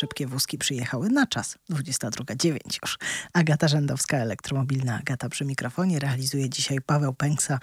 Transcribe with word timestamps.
Szybkie 0.00 0.26
wózki 0.26 0.58
przyjechały 0.58 1.08
na 1.08 1.26
czas. 1.26 1.58
22.09 1.70 2.58
już. 2.82 2.98
Agata 3.32 3.68
Rzędowska, 3.68 4.16
elektromobilna 4.16 4.98
Agata 4.98 5.28
przy 5.28 5.44
mikrofonie. 5.44 5.98
Realizuje 5.98 6.50
dzisiaj 6.50 6.80
Paweł 6.80 7.14
Pęksa. 7.14 7.58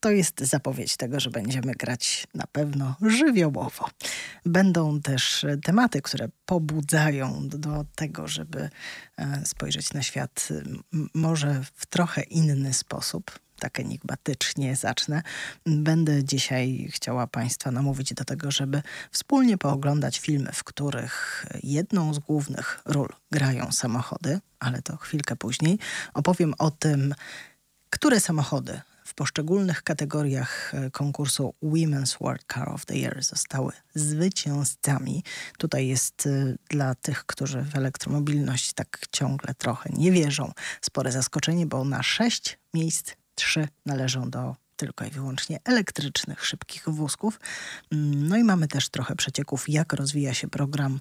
To 0.00 0.10
jest 0.10 0.40
zapowiedź 0.40 0.96
tego, 0.96 1.20
że 1.20 1.30
będziemy 1.30 1.72
grać 1.72 2.26
na 2.34 2.46
pewno 2.46 2.96
żywiołowo. 3.02 3.90
Będą 4.46 5.00
też 5.00 5.46
tematy, 5.62 6.02
które 6.02 6.28
pobudzają 6.46 7.48
do 7.48 7.84
tego, 7.94 8.28
żeby 8.28 8.70
e, 9.16 9.46
spojrzeć 9.46 9.92
na 9.92 10.02
świat 10.02 10.48
może 11.14 11.64
w 11.74 11.86
trochę 11.86 12.22
inny 12.22 12.72
sposób 12.72 13.43
tak 13.58 13.80
enigmatycznie 13.80 14.76
zacznę. 14.76 15.22
Będę 15.66 16.24
dzisiaj 16.24 16.88
chciała 16.90 17.26
Państwa 17.26 17.70
namówić 17.70 18.14
do 18.14 18.24
tego, 18.24 18.50
żeby 18.50 18.82
wspólnie 19.10 19.58
pooglądać 19.58 20.18
filmy, 20.18 20.50
w 20.52 20.64
których 20.64 21.46
jedną 21.62 22.14
z 22.14 22.18
głównych 22.18 22.82
ról 22.84 23.08
grają 23.30 23.72
samochody, 23.72 24.40
ale 24.58 24.82
to 24.82 24.96
chwilkę 24.96 25.36
później. 25.36 25.78
Opowiem 26.14 26.54
o 26.58 26.70
tym, 26.70 27.14
które 27.90 28.20
samochody 28.20 28.80
w 29.04 29.14
poszczególnych 29.14 29.82
kategoriach 29.82 30.72
konkursu 30.92 31.54
Women's 31.62 32.18
World 32.20 32.44
Car 32.54 32.68
of 32.68 32.86
the 32.86 32.94
Year 32.94 33.24
zostały 33.24 33.72
zwycięzcami. 33.94 35.24
Tutaj 35.58 35.88
jest 35.88 36.26
y, 36.26 36.58
dla 36.68 36.94
tych, 36.94 37.26
którzy 37.26 37.62
w 37.62 37.76
elektromobilność 37.76 38.72
tak 38.72 38.98
ciągle 39.12 39.54
trochę 39.54 39.90
nie 39.92 40.12
wierzą, 40.12 40.52
spore 40.80 41.12
zaskoczenie, 41.12 41.66
bo 41.66 41.84
na 41.84 42.02
sześć 42.02 42.58
miejsc 42.74 43.12
Trzy 43.34 43.68
należą 43.86 44.30
do 44.30 44.56
tylko 44.76 45.04
i 45.04 45.10
wyłącznie 45.10 45.58
elektrycznych, 45.64 46.46
szybkich 46.46 46.88
wózków. 46.88 47.40
Mm, 47.92 48.28
no 48.28 48.36
i 48.36 48.44
mamy 48.44 48.68
też 48.68 48.88
trochę 48.88 49.16
przecieków, 49.16 49.68
jak 49.68 49.92
rozwija 49.92 50.34
się 50.34 50.48
program 50.48 51.00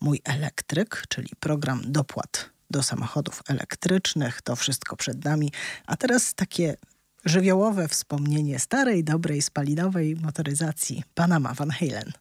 Mój 0.00 0.20
Elektryk, 0.24 1.02
czyli 1.08 1.28
program 1.40 1.82
dopłat 1.84 2.50
do 2.70 2.82
samochodów 2.82 3.42
elektrycznych. 3.48 4.42
To 4.42 4.56
wszystko 4.56 4.96
przed 4.96 5.24
nami. 5.24 5.52
A 5.86 5.96
teraz 5.96 6.34
takie 6.34 6.76
żywiołowe 7.24 7.88
wspomnienie 7.88 8.58
starej, 8.58 9.04
dobrej, 9.04 9.42
spalinowej 9.42 10.16
motoryzacji 10.16 11.04
Panama 11.14 11.54
Van 11.54 11.70
Halen. 11.70 12.12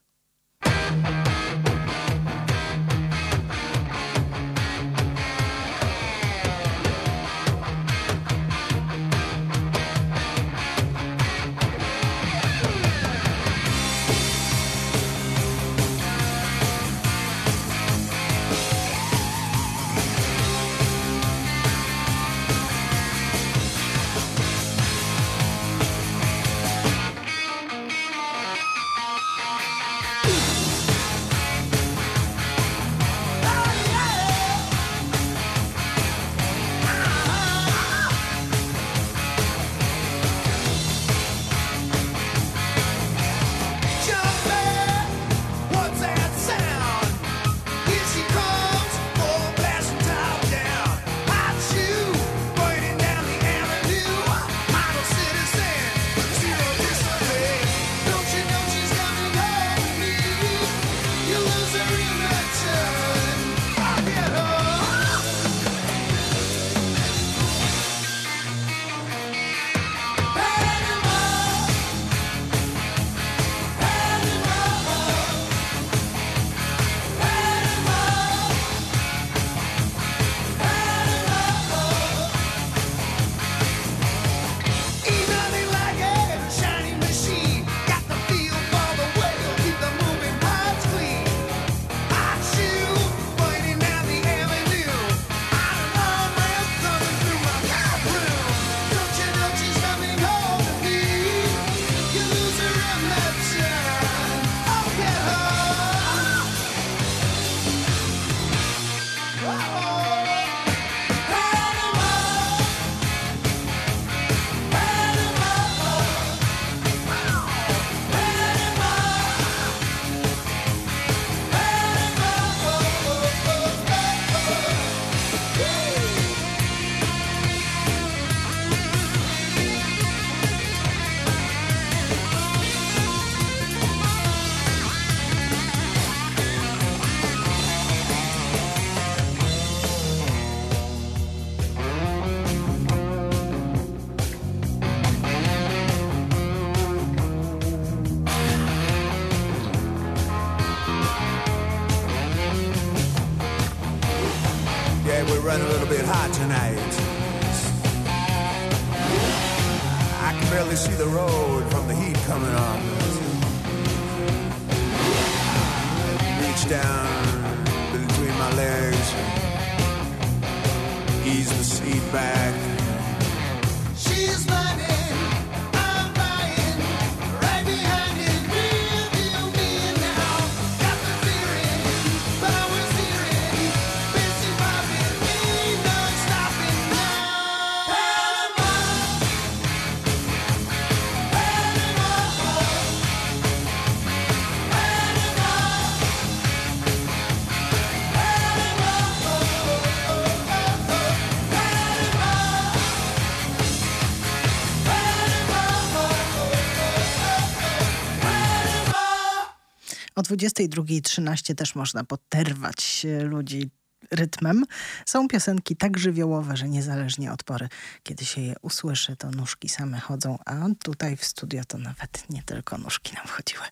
22.13 210.31 211.55
też 211.55 211.75
można 211.75 212.03
poterwać 212.03 213.05
ludzi 213.23 213.69
rytmem. 214.11 214.65
Są 215.05 215.27
piosenki 215.27 215.75
tak 215.75 215.97
żywiołowe, 215.97 216.57
że 216.57 216.69
niezależnie 216.69 217.31
od 217.31 217.43
pory, 217.43 217.69
kiedy 218.03 218.25
się 218.25 218.41
je 218.41 218.55
usłyszy, 218.61 219.15
to 219.15 219.31
nóżki 219.31 219.69
same 219.69 219.99
chodzą, 219.99 220.37
a 220.45 220.65
tutaj 220.83 221.17
w 221.17 221.25
studio 221.25 221.61
to 221.67 221.77
nawet 221.77 222.29
nie 222.29 222.43
tylko 222.43 222.77
nóżki 222.77 223.15
nam 223.15 223.27
chodziły. 223.27 223.63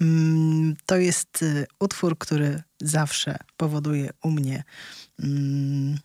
Mm, 0.00 0.76
to 0.86 0.96
jest 0.96 1.42
y, 1.42 1.66
utwór, 1.80 2.18
który 2.18 2.62
zawsze 2.80 3.36
powoduje 3.56 4.10
u 4.22 4.30
mnie 4.30 4.64
mm, 5.18 5.98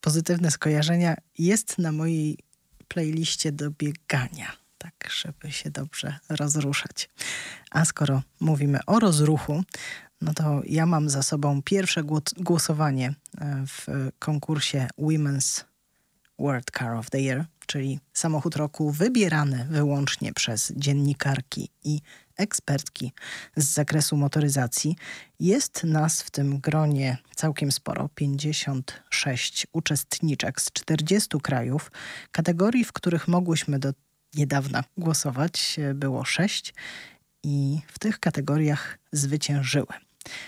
pozytywne 0.00 0.50
skojarzenia. 0.50 1.16
Jest 1.38 1.78
na 1.78 1.92
mojej 1.92 2.38
playliście 2.88 3.52
do 3.52 3.70
biegania 3.70 4.61
tak 4.82 5.10
żeby 5.12 5.52
się 5.52 5.70
dobrze 5.70 6.18
rozruszać. 6.28 7.08
A 7.70 7.84
skoro 7.84 8.22
mówimy 8.40 8.78
o 8.86 8.98
rozruchu, 8.98 9.62
no 10.20 10.34
to 10.34 10.62
ja 10.66 10.86
mam 10.86 11.08
za 11.08 11.22
sobą 11.22 11.62
pierwsze 11.62 12.02
głosowanie 12.36 13.14
e, 13.40 13.64
w 13.66 13.86
konkursie 14.18 14.88
Women's 14.98 15.64
World 16.38 16.70
Car 16.78 16.94
of 16.94 17.10
the 17.10 17.20
Year, 17.20 17.44
czyli 17.66 18.00
samochód 18.12 18.56
roku 18.56 18.90
wybierany 18.90 19.66
wyłącznie 19.70 20.32
przez 20.32 20.72
dziennikarki 20.76 21.68
i 21.84 22.00
ekspertki 22.36 23.12
z 23.56 23.64
zakresu 23.64 24.16
motoryzacji. 24.16 24.96
Jest 25.40 25.84
nas 25.84 26.22
w 26.22 26.30
tym 26.30 26.58
gronie 26.58 27.18
całkiem 27.36 27.72
sporo 27.72 28.08
56 28.14 29.66
uczestniczek 29.72 30.60
z 30.60 30.72
40 30.72 31.40
krajów. 31.42 31.90
Kategorii, 32.32 32.84
w 32.84 32.92
których 32.92 33.28
mogłyśmy 33.28 33.78
do 33.78 33.92
niedawna 34.34 34.84
głosować 34.96 35.76
e, 35.78 35.94
było 35.94 36.24
6 36.24 36.74
i 37.42 37.80
w 37.86 37.98
tych 37.98 38.20
kategoriach 38.20 38.98
zwyciężyły. 39.12 39.86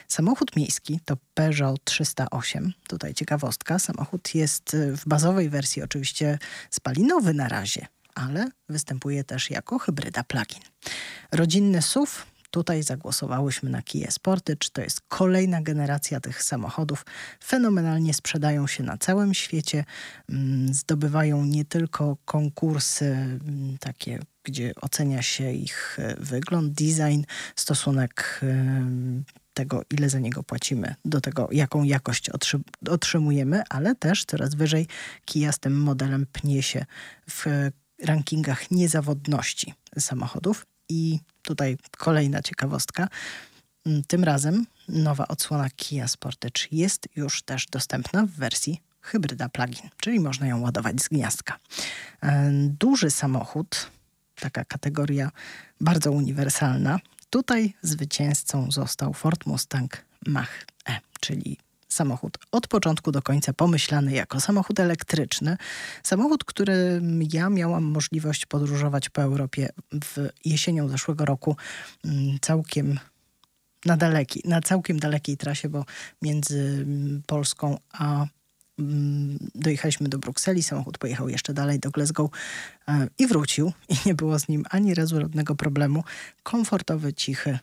Samochód 0.08 0.56
miejski 0.56 1.00
to 1.04 1.16
Peugeot 1.34 1.84
308. 1.84 2.72
Tutaj 2.88 3.14
ciekawostka. 3.14 3.78
Samochód 3.78 4.34
jest 4.34 4.74
e, 4.74 4.96
w 4.96 5.04
bazowej 5.06 5.50
wersji 5.50 5.82
oczywiście 5.82 6.38
spalinowy 6.70 7.34
na 7.34 7.48
razie, 7.48 7.86
ale 8.14 8.50
występuje 8.68 9.24
też 9.24 9.50
jako 9.50 9.78
hybryda 9.78 10.24
plug-in. 10.24 10.62
Rodzinny 11.32 11.82
SUV 11.82 12.12
Tutaj 12.54 12.82
zagłosowałyśmy 12.82 13.70
na 13.70 13.82
Kia 13.82 14.10
Sportage. 14.10 14.68
To 14.72 14.82
jest 14.82 15.00
kolejna 15.08 15.62
generacja 15.62 16.20
tych 16.20 16.42
samochodów. 16.42 17.04
Fenomenalnie 17.44 18.14
sprzedają 18.14 18.66
się 18.66 18.82
na 18.82 18.98
całym 18.98 19.34
świecie. 19.34 19.84
Mm, 20.28 20.74
zdobywają 20.74 21.44
nie 21.44 21.64
tylko 21.64 22.16
konkursy 22.24 23.04
mm, 23.04 23.78
takie, 23.80 24.18
gdzie 24.44 24.72
ocenia 24.80 25.22
się 25.22 25.52
ich 25.52 25.98
e, 25.98 26.16
wygląd, 26.20 26.72
design, 26.72 27.22
stosunek 27.56 28.40
tego, 29.54 29.82
ile 29.90 30.10
za 30.10 30.18
niego 30.18 30.42
płacimy, 30.42 30.94
do 31.04 31.20
tego, 31.20 31.48
jaką 31.52 31.82
jakość 31.82 32.30
otrzymujemy, 32.90 33.62
ale 33.70 33.94
też 33.94 34.24
coraz 34.24 34.54
wyżej 34.54 34.86
Kia 35.24 35.52
z 35.52 35.58
tym 35.58 35.80
modelem 35.80 36.26
pnie 36.32 36.62
się 36.62 36.84
w 37.30 37.46
rankingach 38.02 38.70
niezawodności 38.70 39.74
samochodów. 39.98 40.66
I 40.88 41.20
tutaj 41.44 41.76
kolejna 41.98 42.42
ciekawostka. 42.42 43.08
Mm, 43.86 44.02
tym 44.04 44.24
razem 44.24 44.66
nowa 44.88 45.28
odsłona 45.28 45.70
Kia 45.70 46.08
Sportage 46.08 46.60
jest 46.72 47.08
już 47.16 47.42
też 47.42 47.66
dostępna 47.66 48.26
w 48.26 48.30
wersji 48.30 48.80
hybryda 49.00 49.48
plug-in, 49.48 49.90
czyli 50.00 50.20
można 50.20 50.46
ją 50.46 50.60
ładować 50.60 51.02
z 51.02 51.08
gniazdka. 51.08 51.58
E, 52.22 52.50
duży 52.52 53.10
samochód, 53.10 53.90
taka 54.40 54.64
kategoria 54.64 55.30
bardzo 55.80 56.12
uniwersalna. 56.12 56.98
Tutaj 57.30 57.74
zwycięzcą 57.82 58.70
został 58.70 59.12
Ford 59.12 59.46
Mustang 59.46 60.04
Mach-E, 60.26 60.92
czyli 61.20 61.58
samochód 61.94 62.38
od 62.52 62.68
początku 62.68 63.12
do 63.12 63.22
końca 63.22 63.52
pomyślany 63.52 64.12
jako 64.12 64.40
samochód 64.40 64.80
elektryczny. 64.80 65.56
Samochód, 66.02 66.44
który 66.44 67.02
ja 67.32 67.50
miałam 67.50 67.84
możliwość 67.84 68.46
podróżować 68.46 69.08
po 69.08 69.22
Europie 69.22 69.68
w 69.92 70.28
jesienią 70.44 70.88
zeszłego 70.88 71.24
roku 71.24 71.56
mm, 72.04 72.38
całkiem 72.40 72.98
na, 73.84 73.96
daleki, 73.96 74.42
na 74.44 74.60
całkiem 74.60 74.98
dalekiej 74.98 75.36
trasie, 75.36 75.68
bo 75.68 75.84
między 76.22 76.84
mm, 76.86 77.22
Polską 77.26 77.78
a 77.92 78.26
mm, 78.78 79.38
dojechaliśmy 79.54 80.08
do 80.08 80.18
Brukseli, 80.18 80.62
samochód 80.62 80.98
pojechał 80.98 81.28
jeszcze 81.28 81.54
dalej 81.54 81.80
do 81.80 81.90
Glasgow 81.90 82.30
e, 82.88 83.08
i 83.18 83.26
wrócił 83.26 83.72
i 83.88 83.94
nie 84.06 84.14
było 84.14 84.38
z 84.38 84.48
nim 84.48 84.64
ani 84.70 84.94
razu 84.94 85.20
żadnego 85.20 85.54
problemu. 85.54 86.04
Komfortowy, 86.42 87.12
cichy, 87.12 87.58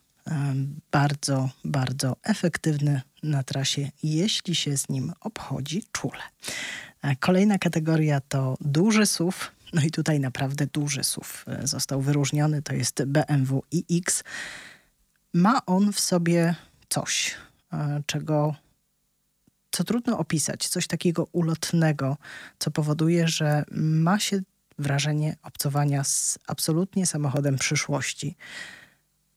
bardzo, 0.92 1.50
bardzo 1.66 2.16
efektywny 2.24 3.02
na 3.24 3.44
trasie, 3.44 3.92
jeśli 4.04 4.56
się 4.56 4.78
z 4.78 4.90
nim 4.90 5.14
obchodzi 5.20 5.84
czule. 5.92 6.22
Kolejna 7.20 7.58
kategoria 7.58 8.22
to 8.22 8.58
duży 8.62 9.06
SUV. 9.06 9.38
No 9.74 9.82
i 9.82 9.92
tutaj 9.92 10.20
naprawdę 10.20 10.68
duży 10.68 11.04
SUV 11.04 11.28
e, 11.48 11.68
został 11.68 12.02
wyróżniony. 12.02 12.62
To 12.62 12.74
jest 12.74 13.04
BMW 13.06 13.64
iX. 13.72 14.24
Ma 15.34 15.66
on 15.66 15.94
w 15.94 16.00
sobie 16.00 16.56
coś, 16.90 17.36
e, 17.74 18.04
czego 18.06 18.56
co 19.72 19.84
trudno 19.84 20.18
opisać, 20.18 20.68
coś 20.68 20.88
takiego 20.88 21.28
ulotnego, 21.32 22.18
co 22.60 22.72
powoduje, 22.72 23.28
że 23.28 23.64
ma 23.72 24.20
się 24.20 24.42
wrażenie 24.80 25.36
obcowania 25.44 26.04
z 26.04 26.40
absolutnie 26.48 27.06
samochodem 27.06 27.58
przyszłości 27.58 28.36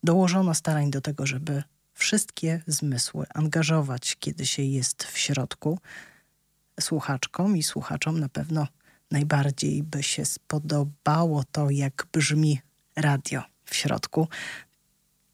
dołożono 0.03 0.55
starań 0.55 0.91
do 0.91 1.01
tego, 1.01 1.27
żeby 1.27 1.63
wszystkie 1.95 2.63
zmysły 2.67 3.27
angażować, 3.35 4.17
kiedy 4.21 4.47
się 4.47 4.63
jest 4.63 5.05
w 5.05 5.19
środku. 5.19 5.79
Słuchaczkom 6.81 7.57
i 7.57 7.63
słuchaczom 7.63 8.21
na 8.21 8.29
pewno 8.29 8.67
najbardziej 9.11 9.83
by 9.83 10.03
się 10.03 10.25
spodobało 10.25 11.45
to, 11.53 11.71
jak 11.71 12.07
brzmi 12.13 12.61
radio 12.97 13.43
w 13.65 13.75
środku. 13.75 14.29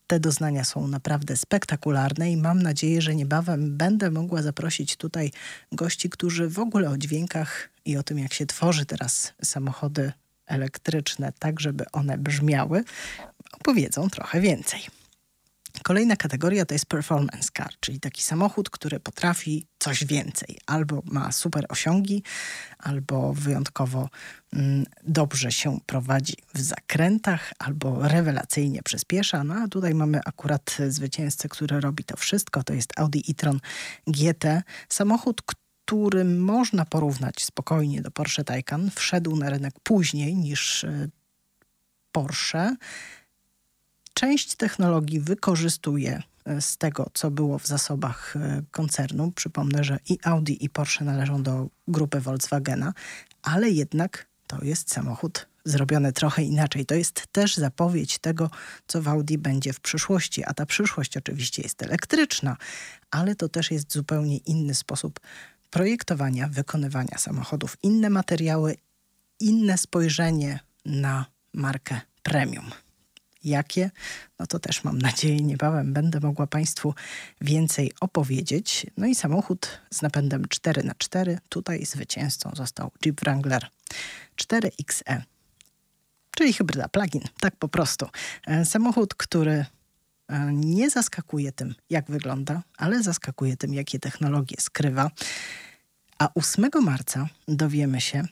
Te 0.06 0.20
doznania 0.20 0.64
są 0.64 0.88
naprawdę 0.88 1.36
spektakularne 1.36 2.32
i 2.32 2.36
mam 2.36 2.62
nadzieję, 2.62 3.02
że 3.02 3.14
niebawem 3.14 3.76
będę 3.76 4.10
mogła 4.10 4.42
zaprosić 4.42 4.96
tutaj 4.96 5.32
gości, 5.72 6.10
którzy 6.10 6.48
w 6.48 6.58
ogóle 6.58 6.90
o 6.90 6.98
dźwiękach 6.98 7.70
i 7.84 7.96
o 7.96 8.02
tym, 8.02 8.18
jak 8.18 8.34
się 8.34 8.46
tworzy 8.46 8.86
teraz 8.86 9.32
samochody 9.42 10.12
elektryczne, 10.46 11.32
tak 11.38 11.60
żeby 11.60 11.84
one 11.92 12.18
brzmiały, 12.18 12.84
opowiedzą 13.52 14.10
trochę 14.10 14.40
więcej. 14.40 14.99
Kolejna 15.82 16.16
kategoria 16.16 16.64
to 16.64 16.74
jest 16.74 16.86
performance 16.86 17.50
car, 17.56 17.70
czyli 17.80 18.00
taki 18.00 18.22
samochód, 18.22 18.70
który 18.70 19.00
potrafi 19.00 19.66
coś 19.78 20.04
więcej. 20.04 20.58
Albo 20.66 21.02
ma 21.04 21.32
super 21.32 21.66
osiągi, 21.68 22.22
albo 22.78 23.32
wyjątkowo 23.34 24.08
mm, 24.52 24.86
dobrze 25.02 25.52
się 25.52 25.78
prowadzi 25.86 26.34
w 26.54 26.60
zakrętach, 26.60 27.52
albo 27.58 28.08
rewelacyjnie 28.08 28.82
przyspiesza. 28.82 29.44
No 29.44 29.54
a 29.54 29.68
tutaj 29.68 29.94
mamy 29.94 30.20
akurat 30.24 30.76
zwycięzcę, 30.88 31.48
który 31.48 31.80
robi 31.80 32.04
to 32.04 32.16
wszystko. 32.16 32.62
To 32.62 32.74
jest 32.74 32.92
Audi 32.98 33.20
e-tron 33.28 33.60
GT. 34.06 34.62
Samochód, 34.88 35.42
który 35.42 36.24
można 36.24 36.84
porównać 36.84 37.44
spokojnie 37.44 38.02
do 38.02 38.10
Porsche 38.10 38.44
Taycan. 38.44 38.90
Wszedł 38.90 39.36
na 39.36 39.50
rynek 39.50 39.74
później 39.82 40.34
niż 40.34 40.84
y, 40.84 41.10
Porsche 42.12 42.76
część 44.14 44.54
technologii 44.54 45.20
wykorzystuje 45.20 46.22
e, 46.44 46.60
z 46.60 46.76
tego, 46.76 47.10
co 47.14 47.30
było 47.30 47.58
w 47.58 47.66
zasobach 47.66 48.36
e, 48.36 48.62
koncernu. 48.70 49.32
Przypomnę, 49.32 49.84
że 49.84 49.98
i 50.08 50.18
Audi, 50.24 50.64
i 50.64 50.70
Porsche 50.70 51.04
należą 51.04 51.42
do 51.42 51.68
grupy 51.88 52.20
Volkswagena, 52.20 52.92
ale 53.42 53.70
jednak 53.70 54.26
to 54.46 54.64
jest 54.64 54.92
samochód 54.92 55.46
zrobiony 55.64 56.12
trochę 56.12 56.42
inaczej. 56.42 56.86
To 56.86 56.94
jest 56.94 57.26
też 57.32 57.56
zapowiedź 57.56 58.18
tego, 58.18 58.50
co 58.86 59.02
w 59.02 59.08
Audi 59.08 59.38
będzie 59.38 59.72
w 59.72 59.80
przyszłości, 59.80 60.44
a 60.44 60.54
ta 60.54 60.66
przyszłość 60.66 61.16
oczywiście 61.16 61.62
jest 61.62 61.82
elektryczna, 61.82 62.56
ale 63.10 63.34
to 63.34 63.48
też 63.48 63.70
jest 63.70 63.92
zupełnie 63.92 64.36
inny 64.36 64.74
sposób 64.74 65.20
projektowania, 65.70 66.48
wykonywania 66.48 67.18
samochodów, 67.18 67.76
inne 67.82 68.10
materiały, 68.10 68.76
inne 69.40 69.78
spojrzenie 69.78 70.60
na 70.84 71.26
markę 71.54 72.00
premium. 72.22 72.70
Jakie? 73.44 73.90
No 74.38 74.46
to 74.46 74.58
też 74.58 74.84
mam 74.84 74.98
nadzieję 74.98 75.40
niebawem 75.40 75.92
będę 75.92 76.20
mogła 76.20 76.46
Państwu 76.46 76.94
więcej 77.40 77.92
opowiedzieć. 78.00 78.86
No 78.96 79.06
i 79.06 79.14
samochód 79.14 79.80
z 79.90 80.02
napędem 80.02 80.42
4x4. 80.42 81.38
Tutaj 81.48 81.86
zwycięzcą 81.86 82.50
został 82.54 82.90
Jeep 83.04 83.20
Wrangler 83.20 83.68
4XE, 84.36 85.22
czyli 86.36 86.52
hybryda 86.52 86.88
plug-in, 86.88 87.22
tak 87.40 87.56
po 87.56 87.68
prostu. 87.68 88.06
E, 88.46 88.64
samochód, 88.64 89.14
który 89.14 89.64
e, 90.28 90.52
nie 90.52 90.90
zaskakuje 90.90 91.52
tym, 91.52 91.74
jak 91.90 92.10
wygląda, 92.10 92.62
ale 92.76 93.02
zaskakuje 93.02 93.56
tym, 93.56 93.74
jakie 93.74 93.98
technologie 93.98 94.56
skrywa. 94.58 95.10
A 96.18 96.28
8 96.34 96.70
marca 96.82 97.28
dowiemy 97.48 98.00
się, 98.00 98.24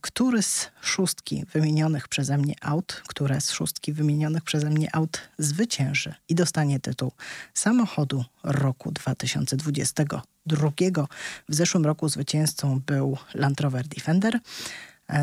który 0.00 0.42
z 0.42 0.70
szóstki 0.80 1.44
wymienionych 1.52 2.08
przeze 2.08 2.38
mnie 2.38 2.54
aut, 2.60 3.02
które 3.08 3.40
z 3.40 3.50
szóstki 3.50 3.92
wymienionych 3.92 4.42
przeze 4.42 4.70
mnie 4.70 4.94
aut 4.94 5.20
zwycięży 5.38 6.14
i 6.28 6.34
dostanie 6.34 6.80
tytuł 6.80 7.12
samochodu 7.54 8.24
roku 8.42 8.92
2023. 8.92 10.04
drugiego. 10.46 11.08
W 11.48 11.54
zeszłym 11.54 11.84
roku 11.84 12.08
zwycięzcą 12.08 12.80
był 12.86 13.16
Land 13.34 13.60
Rover 13.60 13.88
Defender. 13.88 14.38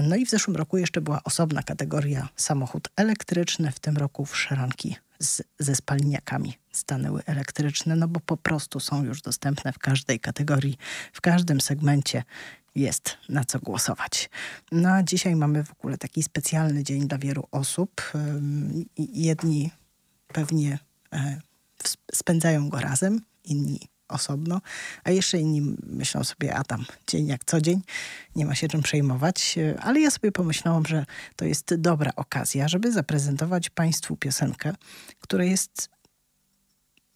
No 0.03 0.15
i 0.15 0.25
w 0.25 0.29
zeszłym 0.29 0.56
roku 0.56 0.77
jeszcze 0.77 1.01
była 1.01 1.24
osobna 1.24 1.63
kategoria 1.63 2.29
samochód 2.36 2.89
elektryczny. 2.96 3.72
W 3.72 3.79
tym 3.79 3.98
roku 3.98 4.25
w 4.25 4.38
szranki 4.38 4.96
z, 5.20 5.41
ze 5.60 5.75
spaliniakami 5.75 6.58
stanęły 6.72 7.22
elektryczne, 7.25 7.96
no 7.96 8.08
bo 8.08 8.20
po 8.20 8.38
prostu 8.38 8.79
są 8.79 9.03
już 9.03 9.22
dostępne 9.22 9.74
w 9.74 9.79
każdej 9.79 10.20
kategorii, 10.20 10.77
w 11.13 11.22
każdym 11.22 11.62
segmencie 11.62 12.24
jest 12.76 13.18
na 13.30 13.44
co 13.44 13.60
głosować. 13.60 14.30
No 14.72 14.90
a 14.90 15.04
dzisiaj 15.04 15.36
mamy 15.36 15.64
w 15.64 15.72
ogóle 15.72 15.98
taki 15.98 16.24
specjalny 16.24 16.84
dzień 16.84 17.08
dla 17.08 17.18
wielu 17.18 17.48
osób. 17.52 18.12
Jedni 18.98 19.72
pewnie 20.28 20.80
e, 21.14 21.42
spędzają 22.14 22.70
go 22.70 22.80
razem, 22.80 23.22
inni 23.44 23.80
osobno, 24.08 24.62
a 25.04 25.12
jeszcze 25.12 25.38
inni 25.38 25.76
myślą 25.84 26.24
sobie, 26.24 26.56
a 26.56 26.64
tam 26.64 26.86
dzień 27.08 27.28
jak 27.28 27.46
co 27.46 27.62
dzień, 27.62 27.82
nie 28.36 28.46
ma 28.46 28.56
się 28.56 28.68
czym 28.68 28.82
przejmować, 28.82 29.56
ale 29.80 30.00
ja 30.00 30.12
sobie 30.12 30.32
pomyślałam, 30.32 30.86
że 30.86 31.06
to 31.36 31.46
jest 31.46 31.76
dobra 31.76 32.12
okazja, 32.16 32.68
żeby 32.68 32.92
zaprezentować 32.92 33.70
Państwu 33.70 34.18
piosenkę, 34.18 34.74
która 35.20 35.44
jest 35.44 35.90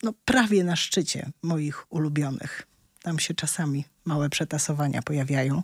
no, 0.04 0.14
prawie 0.26 0.64
na 0.64 0.76
szczycie 0.76 1.32
moich 1.42 1.94
ulubionych. 1.94 2.68
Tam 3.04 3.20
się 3.20 3.34
czasami 3.34 3.86
małe 4.06 4.30
przetasowania 4.30 5.02
pojawiają. 5.02 5.64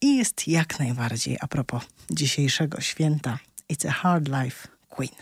I 0.00 0.16
jest 0.16 0.48
jak 0.48 0.78
najbardziej 0.78 1.36
a 1.40 1.46
propos 1.46 1.82
dzisiejszego 2.10 2.80
święta. 2.80 3.38
It's 3.72 3.88
a 3.88 3.92
Hard 3.92 4.28
Life 4.28 4.68
Queen. 4.88 5.14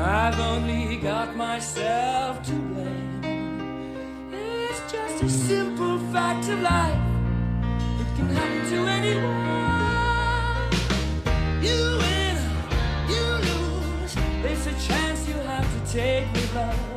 I've 0.00 0.40
only 0.40 0.96
got 0.96 1.36
myself 1.36 2.42
to 2.44 2.52
blame. 2.52 3.20
It's 4.32 4.80
just 4.90 5.22
a 5.22 5.28
simple 5.28 5.98
fact 6.10 6.48
of 6.48 6.60
life. 6.62 6.98
It 8.00 8.16
can 8.16 8.28
happen 8.30 8.70
to 8.70 8.78
anyone. 8.98 9.30
You 11.62 11.98
win, 12.00 12.36
you 13.12 13.24
lose. 13.48 14.14
There's 14.42 14.66
a 14.66 14.88
chance 14.88 15.28
you 15.28 15.34
have 15.34 15.68
to 15.74 15.92
take 15.92 16.32
with 16.32 16.54
love. 16.54 16.89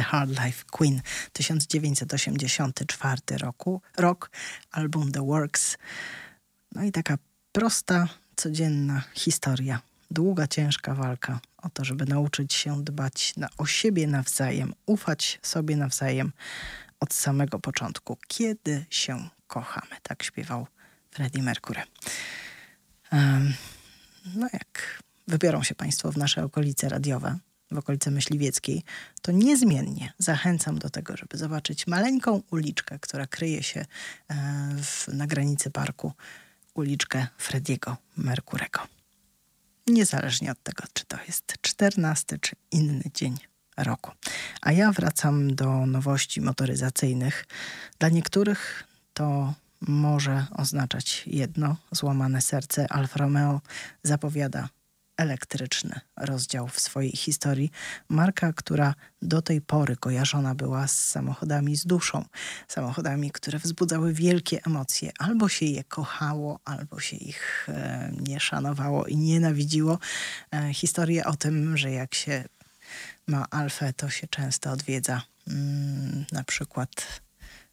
A 0.00 0.02
Hard 0.02 0.30
Life 0.30 0.64
Queen 0.70 1.02
1984 1.32 3.38
roku, 3.38 3.82
rok, 3.96 4.30
album 4.72 5.12
The 5.12 5.26
Works. 5.26 5.76
No 6.74 6.82
i 6.82 6.92
taka 6.92 7.18
prosta, 7.52 8.08
codzienna 8.36 9.02
historia. 9.14 9.80
Długa, 10.10 10.46
ciężka 10.46 10.94
walka 10.94 11.40
o 11.56 11.70
to, 11.70 11.84
żeby 11.84 12.06
nauczyć 12.06 12.54
się 12.54 12.84
dbać 12.84 13.36
na, 13.36 13.48
o 13.58 13.66
siebie 13.66 14.06
nawzajem, 14.06 14.72
ufać 14.86 15.38
sobie 15.42 15.76
nawzajem 15.76 16.32
od 17.00 17.14
samego 17.14 17.58
początku. 17.58 18.16
Kiedy 18.28 18.86
się 18.90 19.28
kochamy, 19.46 19.96
tak 20.02 20.22
śpiewał 20.22 20.66
Freddie 21.10 21.42
Mercury. 21.42 21.82
Um, 23.12 23.54
no 24.34 24.48
jak 24.52 25.02
wybiorą 25.28 25.62
się 25.62 25.74
Państwo 25.74 26.12
w 26.12 26.16
nasze 26.16 26.44
okolice 26.44 26.88
radiowe, 26.88 27.38
w 27.70 27.78
okolice 27.78 28.10
Myśliwieckiej, 28.10 28.82
to 29.22 29.32
niezmiennie 29.32 30.12
zachęcam 30.18 30.78
do 30.78 30.90
tego, 30.90 31.16
żeby 31.16 31.38
zobaczyć 31.38 31.86
maleńką 31.86 32.42
uliczkę, 32.50 32.98
która 32.98 33.26
kryje 33.26 33.62
się 33.62 33.80
e, 33.80 34.36
w, 34.82 35.08
na 35.08 35.26
granicy 35.26 35.70
parku, 35.70 36.12
uliczkę 36.74 37.26
Frediego 37.38 37.96
Merkurego. 38.16 38.80
Niezależnie 39.86 40.52
od 40.52 40.62
tego, 40.62 40.84
czy 40.92 41.04
to 41.04 41.16
jest 41.26 41.54
14 41.60 42.38
czy 42.38 42.56
inny 42.70 43.02
dzień 43.14 43.38
roku. 43.76 44.10
A 44.60 44.72
ja 44.72 44.92
wracam 44.92 45.54
do 45.54 45.86
nowości 45.86 46.40
motoryzacyjnych. 46.40 47.46
Dla 47.98 48.08
niektórych 48.08 48.84
to 49.14 49.54
może 49.80 50.46
oznaczać 50.56 51.24
jedno 51.26 51.76
złamane 51.92 52.40
serce. 52.40 52.92
Alfa 52.92 53.18
Romeo 53.18 53.60
zapowiada 54.02 54.68
elektryczny 55.20 56.00
rozdział 56.16 56.68
w 56.68 56.80
swojej 56.80 57.12
historii. 57.12 57.70
Marka, 58.08 58.52
która 58.52 58.94
do 59.22 59.42
tej 59.42 59.60
pory 59.60 59.96
kojarzona 59.96 60.54
była 60.54 60.88
z 60.88 61.08
samochodami 61.08 61.76
z 61.76 61.86
duszą, 61.86 62.24
samochodami, 62.68 63.30
które 63.30 63.58
wzbudzały 63.58 64.12
wielkie 64.12 64.60
emocje. 64.66 65.12
Albo 65.18 65.48
się 65.48 65.66
je 65.66 65.84
kochało, 65.84 66.60
albo 66.64 67.00
się 67.00 67.16
ich 67.16 67.66
e, 67.68 68.12
nie 68.20 68.40
szanowało 68.40 69.06
i 69.06 69.16
nienawidziło. 69.16 69.98
E, 70.54 70.72
o 71.24 71.36
tym, 71.36 71.76
że 71.76 71.90
jak 71.90 72.14
się 72.14 72.44
ma 73.26 73.46
Alfę, 73.50 73.92
to 73.92 74.10
się 74.10 74.28
często 74.28 74.70
odwiedza 74.70 75.22
mm, 75.48 76.24
na 76.32 76.44
przykład 76.44 77.22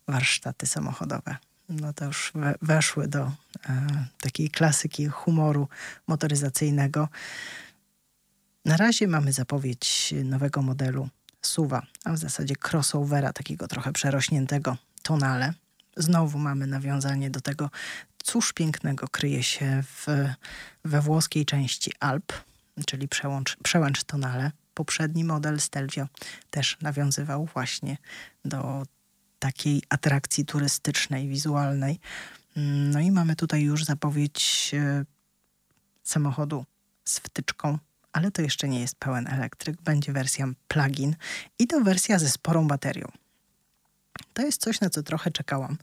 warsztaty 0.08 0.68
samochodowe 0.68 1.47
no 1.70 1.94
to 1.94 2.06
już 2.06 2.34
weszły 2.62 3.08
do 3.08 3.32
e, 3.70 3.88
takiej 4.22 4.50
klasyki 4.50 5.08
humoru 5.08 5.68
motoryzacyjnego. 6.08 7.10
Na 8.66 8.78
razie 8.78 9.08
mamy 9.08 9.34
zapowiedź 9.34 10.14
nowego 10.24 10.62
modelu 10.62 11.10
SUVa, 11.42 11.82
a 12.06 12.14
w 12.14 12.18
zasadzie 12.18 12.56
crossovera, 12.72 13.34
takiego 13.34 13.68
trochę 13.68 13.94
przerośniętego 13.94 14.78
tonale. 15.04 15.54
Znowu 15.98 16.40
mamy 16.40 16.68
nawiązanie 16.68 17.30
do 17.30 17.42
tego, 17.42 17.70
cóż 18.24 18.54
pięknego 18.54 19.08
kryje 19.08 19.44
się 19.44 19.84
w, 19.84 20.06
we 20.86 21.02
włoskiej 21.02 21.46
części 21.46 21.92
Alp, 22.00 22.34
czyli 22.86 23.08
przełącz, 23.08 23.58
przełęcz 23.64 24.04
tonale. 24.04 24.52
Poprzedni 24.74 25.24
model 25.24 25.60
Stelvio 25.60 26.08
też 26.50 26.78
nawiązywał 26.82 27.46
właśnie 27.46 27.98
do 28.46 28.84
takiej 29.40 29.82
atrakcji 29.90 30.46
turystycznej, 30.46 31.28
wizualnej. 31.28 32.00
No 32.92 33.00
i 33.00 33.12
mamy 33.12 33.36
tutaj 33.36 33.62
już 33.62 33.86
zapowiedź 33.86 34.72
e, 34.74 35.06
samochodu 36.04 36.66
z 37.06 37.20
wtyczką, 37.20 37.78
ale 38.14 38.32
to 38.32 38.42
jeszcze 38.42 38.68
nie 38.68 38.80
jest 38.80 38.96
pełen 38.96 39.28
elektryk. 39.28 39.82
Będzie 39.82 40.14
wersja 40.14 40.48
plug-in 40.68 41.16
i 41.60 41.68
to 41.68 41.82
wersja 41.82 42.20
ze 42.20 42.30
sporą 42.30 42.68
baterią. 42.68 43.08
To 44.38 44.44
jest 44.44 44.62
coś, 44.62 44.82
na 44.82 44.90
co 44.90 45.04
trochę 45.04 45.32
czekałam, 45.32 45.78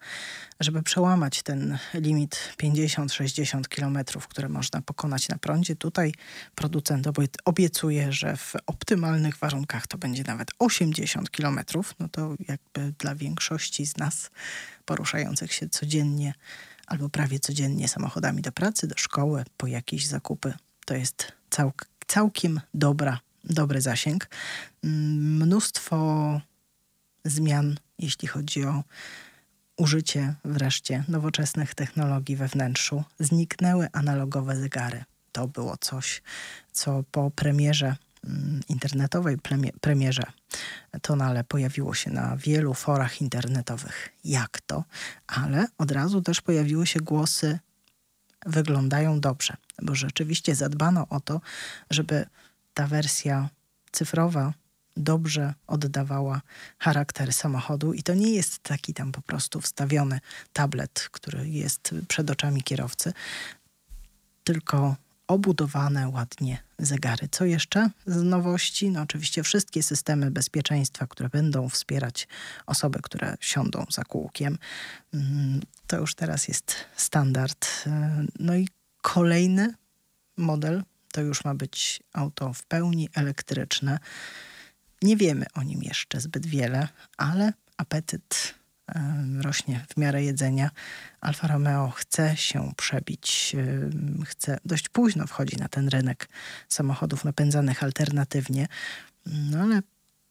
żeby 0.61 0.83
przełamać 0.83 1.43
ten 1.43 1.79
limit 1.95 2.55
50-60 2.63 3.63
km, 3.69 3.99
które 4.29 4.49
można 4.49 4.83
pokonać 4.83 5.29
na 5.29 5.39
prądzie. 5.39 5.77
Tutaj 5.77 6.13
producent 6.55 7.07
obiecuje, 7.45 8.13
że 8.13 8.37
w 8.37 8.53
optymalnych 8.67 9.37
warunkach 9.39 9.87
to 9.87 9.99
będzie 9.99 10.23
nawet 10.23 10.49
80 10.59 11.31
km. 11.31 11.61
No 11.99 12.09
to 12.09 12.35
jakby 12.49 12.93
dla 12.99 13.15
większości 13.15 13.87
z 13.87 13.97
nas 13.97 14.31
poruszających 14.85 15.53
się 15.53 15.69
codziennie 15.69 16.35
albo 16.87 17.09
prawie 17.09 17.41
codziennie 17.41 17.89
samochodami 17.89 18.43
do 18.43 18.53
pracy, 18.53 18.87
do 18.87 18.95
szkoły, 18.99 19.45
po 19.57 19.67
jakieś 19.67 20.07
zakupy, 20.07 20.55
to 20.87 20.95
jest 20.95 21.33
cał 21.51 21.73
całkiem 22.07 22.61
dobra, 22.75 23.21
dobry 23.45 23.81
zasięg. 23.81 24.29
Mm, 24.85 25.43
mnóstwo 25.43 26.41
zmian 27.25 27.77
jeśli 27.99 28.29
chodzi 28.29 28.65
o 28.65 28.85
użycie 29.77 30.35
wreszcie 30.45 31.05
nowoczesnych 31.09 31.75
technologii 31.75 32.37
we 32.37 32.49
wnętrzu. 32.49 33.05
Zniknęły 33.19 33.89
analogowe 33.93 34.57
zegary. 34.57 35.05
To 35.33 35.49
było 35.49 35.77
coś, 35.77 36.23
co 36.73 37.05
po 37.11 37.31
premierze 37.31 37.97
mm, 38.25 38.61
internetowej 38.69 39.39
premierze 39.81 40.23
Tonale 41.03 41.45
pojawiło 41.45 41.95
się 41.95 42.11
na 42.11 42.37
wielu 42.37 42.75
forach 42.75 43.21
internetowych. 43.21 44.09
Jak 44.25 44.61
to? 44.61 44.85
Ale 45.27 45.67
od 45.79 45.91
razu 45.91 46.23
też 46.23 46.41
pojawiły 46.41 46.87
się 46.87 47.01
głosy 47.01 47.59
wyglądają 48.47 49.21
dobrze, 49.21 49.57
bo 49.83 49.95
rzeczywiście 49.95 50.55
zadbano 50.55 51.07
o 51.11 51.21
to, 51.21 51.41
żeby 51.91 52.27
ta 52.75 52.87
wersja 52.87 53.49
cyfrowa 53.93 54.53
dobrze 54.97 55.55
oddawała 55.67 56.41
charakter 56.79 57.33
samochodu 57.33 57.93
i 57.93 58.03
to 58.03 58.15
nie 58.15 58.31
jest 58.31 58.59
taki 58.59 58.95
tam 58.95 59.13
po 59.13 59.23
prostu 59.23 59.61
wstawiony 59.61 60.21
tablet, 60.53 61.09
który 61.13 61.49
jest 61.49 61.95
przed 62.09 62.31
oczami 62.31 62.63
kierowcy, 62.63 63.13
tylko 64.45 64.97
obudowane 65.27 66.09
ładnie 66.09 66.59
zegary. 66.79 67.29
Co 67.31 67.45
jeszcze 67.45 67.91
z 68.07 68.23
nowości? 68.23 68.91
No 68.91 69.03
oczywiście 69.03 69.43
wszystkie 69.43 69.83
systemy 69.83 70.31
bezpieczeństwa, 70.31 71.07
które 71.07 71.29
będą 71.29 71.69
wspierać 71.69 72.29
osoby, 72.67 72.99
które 73.03 73.37
siądą 73.41 73.87
za 73.91 74.05
kółkiem. 74.05 74.59
Mm, 75.15 75.61
to 75.87 75.97
już 75.97 76.15
teraz 76.15 76.49
jest 76.49 76.75
standard. 76.97 77.85
No 78.39 78.57
i 78.57 78.69
kolejny 79.03 79.75
model 80.37 80.83
to 81.13 81.21
już 81.21 81.45
ma 81.45 81.55
być 81.55 82.03
auto 82.13 82.53
w 82.53 82.65
pełni 82.65 83.09
elektryczne. 83.15 83.99
Nie 85.05 85.17
wiemy 85.17 85.47
o 85.55 85.63
nim 85.63 85.83
jeszcze 85.83 86.21
zbyt 86.21 86.47
wiele, 86.47 86.89
ale 87.17 87.53
apetyt 87.77 88.55
rośnie 89.41 89.85
w 89.89 89.97
miarę 89.97 90.25
jedzenia. 90.25 90.71
Alfa 91.21 91.49
Romeo 91.49 91.91
chce 91.91 92.37
się 92.37 92.73
przebić, 92.77 93.57
chce 94.25 94.59
dość 94.65 94.89
późno 94.89 95.27
wchodzi 95.27 95.57
na 95.57 95.69
ten 95.69 95.89
rynek 95.89 96.29
samochodów 96.69 97.25
napędzanych 97.25 97.83
alternatywnie, 97.83 98.69
no 99.27 99.59
ale 99.59 99.83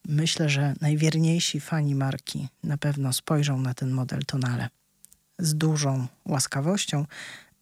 myślę, 0.07 0.49
że 0.49 0.73
najwierniejsi 0.81 1.59
fani 1.59 1.95
marki 1.95 2.47
na 2.63 2.77
pewno 2.77 3.13
spojrzą 3.13 3.61
na 3.61 3.73
ten 3.73 3.91
model 3.91 4.25
Tonale 4.25 4.69
z 5.39 5.55
dużą 5.55 6.07
łaskawością, 6.25 7.05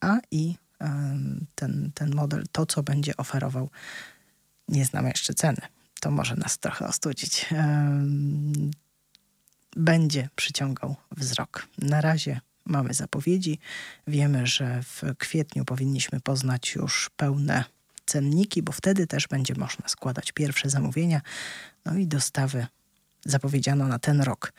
a 0.02 0.17
i 0.32 0.56
ten, 1.56 1.91
ten 1.93 2.15
model, 2.15 2.43
to 2.52 2.65
co 2.65 2.84
będzie 2.84 3.17
oferował, 3.17 3.69
nie 4.67 4.86
znamy 4.86 5.10
jeszcze 5.10 5.34
ceny 5.34 5.62
to 6.01 6.11
może 6.11 6.35
nas 6.35 6.57
trochę 6.57 6.87
ostudzić. 6.87 7.45
Będzie 9.75 10.29
przyciągał 10.35 10.95
wzrok. 11.11 11.67
Na 11.77 12.01
razie 12.01 12.41
mamy 12.65 12.93
zapowiedzi. 12.93 13.59
Wiemy, 14.07 14.47
że 14.47 14.83
w 14.83 15.01
kwietniu 15.17 15.65
powinniśmy 15.65 16.19
poznać 16.19 16.75
już 16.75 17.09
pełne 17.17 17.63
cenniki, 18.05 18.63
bo 18.63 18.71
wtedy 18.71 19.07
też 19.07 19.27
będzie 19.27 19.53
można 19.57 19.87
składać 19.87 20.31
pierwsze 20.31 20.69
zamówienia. 20.69 21.21
No 21.85 21.97
i 21.97 22.07
dostawy 22.07 22.67
zapowiedziano 23.25 23.87
na 23.87 23.99
ten 23.99 24.21
rok. 24.21 24.53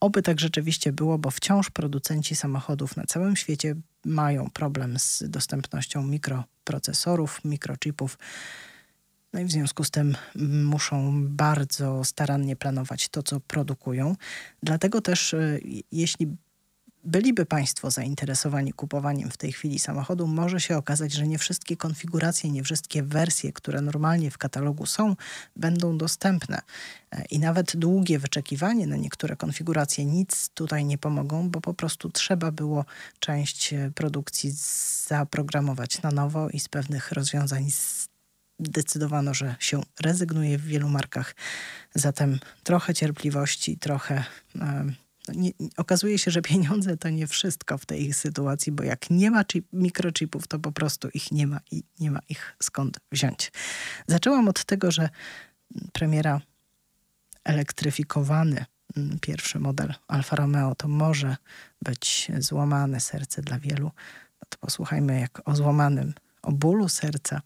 Oby 0.00 0.22
tak 0.22 0.40
rzeczywiście 0.40 0.92
było, 0.92 1.18
bo 1.18 1.30
wciąż 1.30 1.70
producenci 1.70 2.36
samochodów 2.36 2.96
na 2.96 3.04
całym 3.06 3.36
świecie 3.36 3.74
mają 4.04 4.50
problem 4.50 4.98
z 4.98 5.22
dostępnością 5.28 6.02
mikroprocesorów, 6.02 7.44
mikrochipów. 7.44 8.18
No 9.32 9.40
i 9.40 9.44
w 9.44 9.52
związku 9.52 9.84
z 9.84 9.90
tym 9.90 10.16
muszą 10.64 11.26
bardzo 11.28 12.04
starannie 12.04 12.56
planować 12.56 13.08
to, 13.08 13.22
co 13.22 13.40
produkują. 13.40 14.16
Dlatego 14.62 15.00
też, 15.00 15.34
e, 15.34 15.58
jeśli 15.92 16.36
byliby 17.04 17.46
Państwo 17.46 17.90
zainteresowani 17.90 18.72
kupowaniem 18.72 19.30
w 19.30 19.36
tej 19.36 19.52
chwili 19.52 19.78
samochodu, 19.78 20.26
może 20.26 20.60
się 20.60 20.76
okazać, 20.76 21.12
że 21.12 21.26
nie 21.26 21.38
wszystkie 21.38 21.76
konfiguracje, 21.76 22.50
nie 22.50 22.64
wszystkie 22.64 23.02
wersje, 23.02 23.52
które 23.52 23.80
normalnie 23.80 24.30
w 24.30 24.38
katalogu 24.38 24.86
są, 24.86 25.16
będą 25.56 25.98
dostępne. 25.98 26.60
E, 27.12 27.24
I 27.24 27.38
nawet 27.38 27.76
długie 27.76 28.18
wyczekiwanie 28.18 28.86
na 28.86 28.96
niektóre 28.96 29.36
konfiguracje 29.36 30.04
nic 30.04 30.48
tutaj 30.54 30.84
nie 30.84 30.98
pomogą, 30.98 31.50
bo 31.50 31.60
po 31.60 31.74
prostu 31.74 32.10
trzeba 32.10 32.50
było 32.50 32.84
część 33.18 33.72
e, 33.72 33.90
produkcji 33.94 34.50
zaprogramować 35.06 36.02
na 36.02 36.10
nowo 36.10 36.48
i 36.48 36.60
z 36.60 36.68
pewnych 36.68 37.12
rozwiązań 37.12 37.70
zdecydowano, 38.58 39.34
że 39.34 39.56
się 39.58 39.82
rezygnuje 40.00 40.58
w 40.58 40.64
wielu 40.64 40.88
markach. 40.88 41.34
Zatem 41.94 42.38
trochę 42.62 42.94
cierpliwości, 42.94 43.78
trochę. 43.78 44.24
No 44.54 44.66
nie, 45.34 45.50
okazuje 45.76 46.18
się, 46.18 46.30
że 46.30 46.42
pieniądze 46.42 46.96
to 46.96 47.08
nie 47.08 47.26
wszystko 47.26 47.78
w 47.78 47.86
tej 47.86 48.12
sytuacji, 48.12 48.72
bo 48.72 48.82
jak 48.82 49.10
nie 49.10 49.30
ma 49.30 49.44
chip, 49.44 49.66
mikrochipów, 49.72 50.48
to 50.48 50.58
po 50.58 50.72
prostu 50.72 51.08
ich 51.14 51.32
nie 51.32 51.46
ma 51.46 51.60
i 51.70 51.82
nie 52.00 52.10
ma 52.10 52.20
ich 52.28 52.56
skąd 52.62 53.00
wziąć. 53.12 53.52
Zaczęłam 54.06 54.48
od 54.48 54.64
tego, 54.64 54.90
że 54.90 55.08
premiera 55.92 56.40
elektryfikowany 57.44 58.64
pierwszy 59.20 59.58
model 59.58 59.94
Alfa 60.08 60.36
Romeo 60.36 60.74
to 60.74 60.88
może 60.88 61.36
być 61.82 62.32
złamane 62.38 63.00
serce 63.00 63.42
dla 63.42 63.58
wielu. 63.58 63.84
No 64.40 64.46
to 64.48 64.58
posłuchajmy, 64.58 65.20
jak 65.20 65.48
o 65.48 65.56
złamanym, 65.56 66.14
o 66.42 66.52
bólu 66.52 66.88
serca 66.88 67.42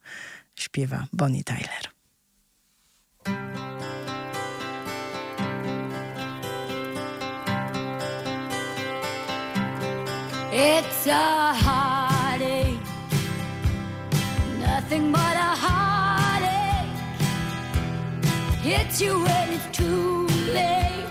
śpiewa 0.56 1.06
Bonnie 1.12 1.44
Tyler. 1.44 1.90
It's 10.52 11.06
a 11.06 11.52
heartache, 11.54 12.80
nothing 14.58 15.12
but 15.12 15.20
a 15.20 15.54
heartache. 15.64 16.96
Hits 18.62 19.00
you 19.00 19.22
when 19.22 19.52
it's 19.52 19.76
too 19.76 20.26
late, 20.54 21.06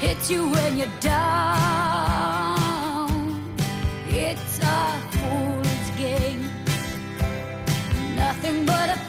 hits 0.00 0.30
you 0.30 0.48
when 0.48 0.78
you're 0.78 1.00
down. 1.00 1.95
But 8.66 8.90
a 8.90 9.05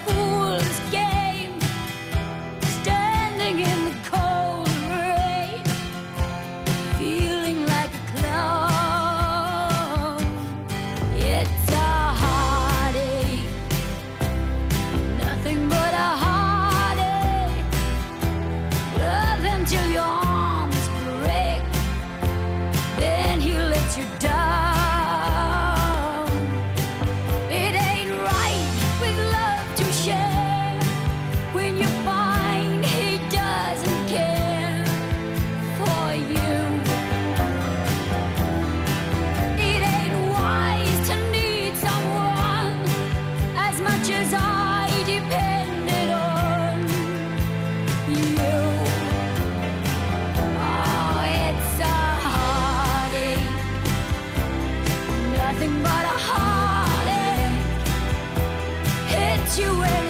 nothing 55.60 55.82
but 55.82 56.06
a 56.06 56.18
heartache. 56.28 57.58
Hits 59.08 59.58
you 59.58 59.70
when 59.80 60.07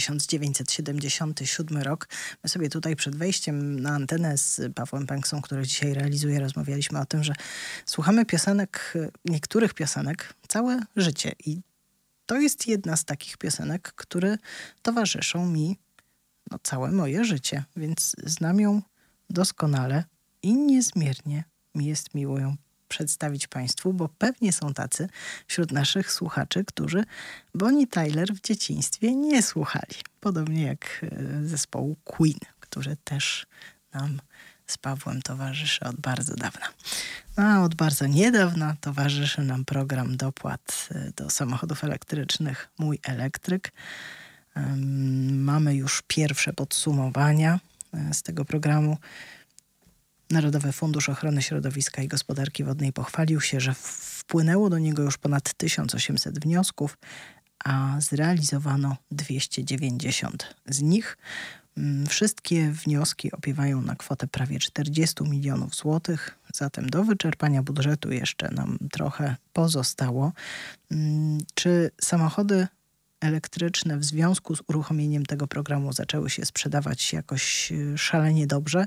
1977 0.00 1.82
rok. 1.82 2.08
My 2.42 2.48
sobie 2.48 2.68
tutaj 2.68 2.96
przed 2.96 3.16
wejściem 3.16 3.80
na 3.80 3.90
antenę 3.90 4.38
z 4.38 4.60
Pawłem 4.74 5.06
Pęksą, 5.06 5.42
który 5.42 5.66
dzisiaj 5.66 5.94
realizuje, 5.94 6.40
rozmawialiśmy 6.40 7.00
o 7.00 7.06
tym, 7.06 7.24
że 7.24 7.32
słuchamy 7.86 8.26
piosenek, 8.26 8.94
niektórych 9.24 9.74
piosenek 9.74 10.34
całe 10.48 10.80
życie. 10.96 11.32
I 11.46 11.60
to 12.26 12.40
jest 12.40 12.66
jedna 12.66 12.96
z 12.96 13.04
takich 13.04 13.36
piosenek, 13.36 13.92
które 13.96 14.36
towarzyszą 14.82 15.46
mi 15.46 15.78
no, 16.50 16.58
całe 16.62 16.90
moje 16.90 17.24
życie, 17.24 17.64
więc 17.76 18.16
znam 18.24 18.60
ją 18.60 18.82
doskonale 19.30 20.04
i 20.42 20.54
niezmiernie 20.54 21.44
mi 21.74 21.86
jest 21.86 22.14
miło 22.14 22.38
ją 22.38 22.56
przedstawić 22.90 23.46
Państwu, 23.46 23.92
bo 23.92 24.08
pewnie 24.08 24.52
są 24.52 24.74
tacy 24.74 25.08
wśród 25.46 25.72
naszych 25.72 26.12
słuchaczy, 26.12 26.64
którzy 26.64 27.04
Bonnie 27.54 27.86
Tyler 27.86 28.34
w 28.34 28.40
dzieciństwie 28.40 29.16
nie 29.16 29.42
słuchali. 29.42 29.96
Podobnie 30.20 30.62
jak 30.62 31.00
e, 31.02 31.46
zespołu 31.46 31.96
Queen, 32.04 32.38
który 32.60 32.96
też 33.04 33.46
nam 33.94 34.20
z 34.66 34.78
Pawłem 34.78 35.22
towarzyszy 35.22 35.84
od 35.84 35.96
bardzo 35.96 36.36
dawna. 36.36 36.66
No, 37.36 37.44
a 37.44 37.62
od 37.62 37.74
bardzo 37.74 38.06
niedawna 38.06 38.76
towarzyszy 38.80 39.42
nam 39.42 39.64
program 39.64 40.16
dopłat 40.16 40.88
e, 40.90 41.12
do 41.16 41.30
samochodów 41.30 41.84
elektrycznych 41.84 42.68
Mój 42.78 42.98
Elektryk. 43.02 43.72
Mamy 45.30 45.74
już 45.74 46.02
pierwsze 46.06 46.52
podsumowania 46.52 47.60
e, 47.94 48.14
z 48.14 48.22
tego 48.22 48.44
programu. 48.44 48.96
Narodowy 50.30 50.72
Fundusz 50.72 51.08
Ochrony 51.08 51.42
Środowiska 51.42 52.02
i 52.02 52.08
Gospodarki 52.08 52.64
Wodnej 52.64 52.92
pochwalił 52.92 53.40
się, 53.40 53.60
że 53.60 53.74
wpłynęło 53.74 54.70
do 54.70 54.78
niego 54.78 55.02
już 55.02 55.18
ponad 55.18 55.54
1800 55.54 56.38
wniosków, 56.38 56.98
a 57.64 57.96
zrealizowano 58.00 58.96
290 59.10 60.54
z 60.66 60.82
nich. 60.82 61.16
Mm, 61.76 62.06
Wszystkie 62.06 62.70
wnioski 62.70 63.32
opiewają 63.32 63.82
na 63.82 63.94
kwotę 63.94 64.26
prawie 64.26 64.58
40 64.58 65.24
milionów 65.24 65.74
złotych. 65.74 66.38
Zatem 66.54 66.90
do 66.90 67.04
wyczerpania 67.04 67.62
budżetu 67.62 68.12
jeszcze 68.12 68.50
nam 68.50 68.78
trochę 68.92 69.36
pozostało. 69.52 70.32
Mm, 70.90 71.38
Czy 71.54 71.90
samochody 72.00 72.66
elektryczne 73.20 73.98
w 73.98 74.04
związku 74.04 74.56
z 74.56 74.62
uruchomieniem 74.68 75.26
tego 75.26 75.46
programu 75.46 75.92
zaczęły 75.92 76.30
się 76.30 76.44
sprzedawać 76.44 77.12
jakoś 77.12 77.72
y, 77.72 77.98
szalenie 77.98 78.46
dobrze? 78.46 78.86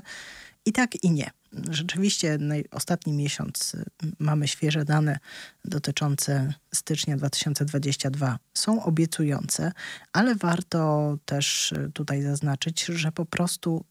I 0.66 0.72
tak 0.72 1.04
i 1.04 1.10
nie. 1.10 1.30
Rzeczywiście 1.70 2.38
ostatni 2.70 3.12
miesiąc 3.12 3.74
y, 3.74 3.84
mamy 4.18 4.48
świeże 4.48 4.84
dane 4.84 5.18
dotyczące 5.64 6.54
stycznia 6.74 7.16
2022 7.16 8.38
są 8.54 8.84
obiecujące, 8.84 9.72
ale 10.12 10.34
warto 10.34 11.16
też 11.24 11.72
y, 11.72 11.90
tutaj 11.94 12.22
zaznaczyć, 12.22 12.84
że 12.84 13.12
po 13.12 13.24
prostu 13.26 13.84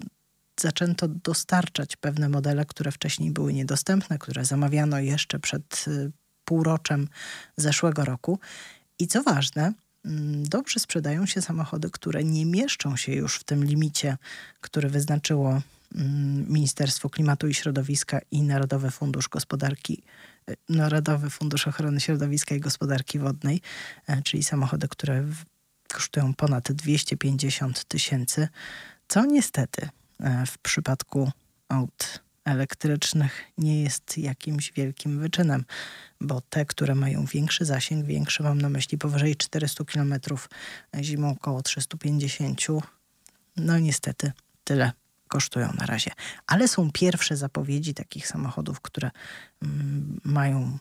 zaczęto 0.60 1.08
dostarczać 1.08 1.96
pewne 1.96 2.30
modele, 2.30 2.66
które 2.66 2.92
wcześniej 2.92 3.32
były 3.32 3.54
niedostępne, 3.54 4.18
które 4.18 4.46
zamawiano 4.46 5.00
jeszcze 5.00 5.40
przed 5.40 5.86
y, 5.88 6.12
półroczem 6.46 7.08
zeszłego 7.58 8.06
roku. 8.06 8.40
I 9.00 9.08
co 9.08 9.24
ważne, 9.24 9.74
mm, 10.06 10.44
dobrze 10.44 10.80
sprzedają 10.80 11.26
się 11.26 11.42
samochody, 11.42 11.90
które 11.90 12.24
nie 12.24 12.46
mieszczą 12.46 12.98
się 12.98 13.14
już 13.14 13.36
w 13.36 13.44
tym 13.44 13.64
limicie, 13.64 14.18
który 14.62 14.90
wyznaczyło 14.90 15.62
Ministerstwo 16.48 17.10
Klimatu 17.10 17.48
i 17.48 17.54
Środowiska 17.54 18.20
i 18.32 18.42
Narodowy 18.42 18.92
Fundusz 18.92 19.30
Gospodarki, 19.30 20.04
y, 20.50 20.56
Narodowy 20.70 21.30
Fundusz 21.30 21.68
Ochrony 21.68 22.00
Środowiska 22.00 22.56
i 22.56 22.60
Gospodarki 22.60 23.20
Wodnej, 23.20 23.62
e, 24.08 24.22
czyli 24.22 24.44
samochody, 24.44 24.88
które 24.88 25.26
kosztują 25.88 26.34
ponad 26.34 26.72
250 26.72 27.84
tysięcy, 27.84 28.48
co 29.08 29.26
niestety 29.26 29.90
e, 30.20 30.46
w 30.46 30.58
przypadku 30.58 31.32
aut 31.70 32.24
elektrycznych 32.46 33.44
nie 33.58 33.82
jest 33.82 34.18
jakimś 34.18 34.72
wielkim 34.72 35.20
wyczynem, 35.20 35.66
bo 36.22 36.42
te, 36.42 36.66
które 36.66 36.96
mają 36.96 37.26
większy 37.26 37.66
zasięg, 37.66 38.06
większy 38.06 38.44
mam 38.44 38.62
na 38.62 38.70
myśli 38.70 38.98
powyżej 38.98 39.36
400 39.36 39.84
km, 39.84 40.16
zimą 41.02 41.32
około 41.32 41.62
350, 41.62 42.62
no 43.56 43.80
niestety 43.80 44.32
tyle 44.64 44.92
kosztują 45.34 45.74
na 45.80 45.86
razie. 45.86 46.12
Ale 46.48 46.68
są 46.68 46.92
pierwsze 46.92 47.38
zapowiedzi 47.38 47.94
takich 47.94 48.28
samochodów, 48.28 48.82
które 48.82 49.12
mm, 49.62 50.20
mają 50.24 50.78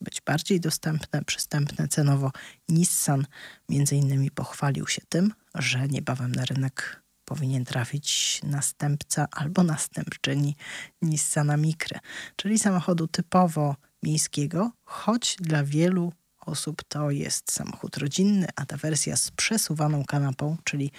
być 0.00 0.20
bardziej 0.20 0.60
dostępne, 0.60 1.24
przystępne 1.24 1.88
cenowo. 1.88 2.30
Nissan 2.68 3.26
między 3.68 3.96
innymi 3.96 4.30
pochwalił 4.30 4.86
się 4.86 5.02
tym, 5.08 5.32
że 5.54 5.88
niebawem 5.88 6.32
na 6.32 6.44
rynek 6.44 7.02
powinien 7.24 7.64
trafić 7.64 8.40
następca 8.42 9.26
albo 9.30 9.62
następczyni 9.62 10.56
Nissana 11.02 11.56
Micry, 11.56 11.98
czyli 12.36 12.58
samochodu 12.58 13.06
typowo 13.06 13.76
miejskiego, 14.02 14.72
choć 14.84 15.36
dla 15.40 15.64
wielu 15.64 16.12
osób 16.46 16.82
to 16.88 17.10
jest 17.10 17.52
samochód 17.52 17.96
rodzinny, 17.96 18.46
a 18.56 18.66
ta 18.66 18.76
wersja 18.76 19.16
z 19.16 19.30
przesuwaną 19.30 20.04
kanapą, 20.04 20.56
czyli 20.64 20.90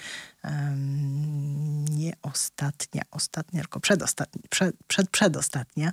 nie 1.89 2.13
ostatnia, 2.21 3.01
ostatnia, 3.11 3.61
tylko 3.61 3.79
przedostatnia, 3.79 4.41
przed, 4.49 4.75
przed, 4.87 5.09
przedostatnia, 5.09 5.91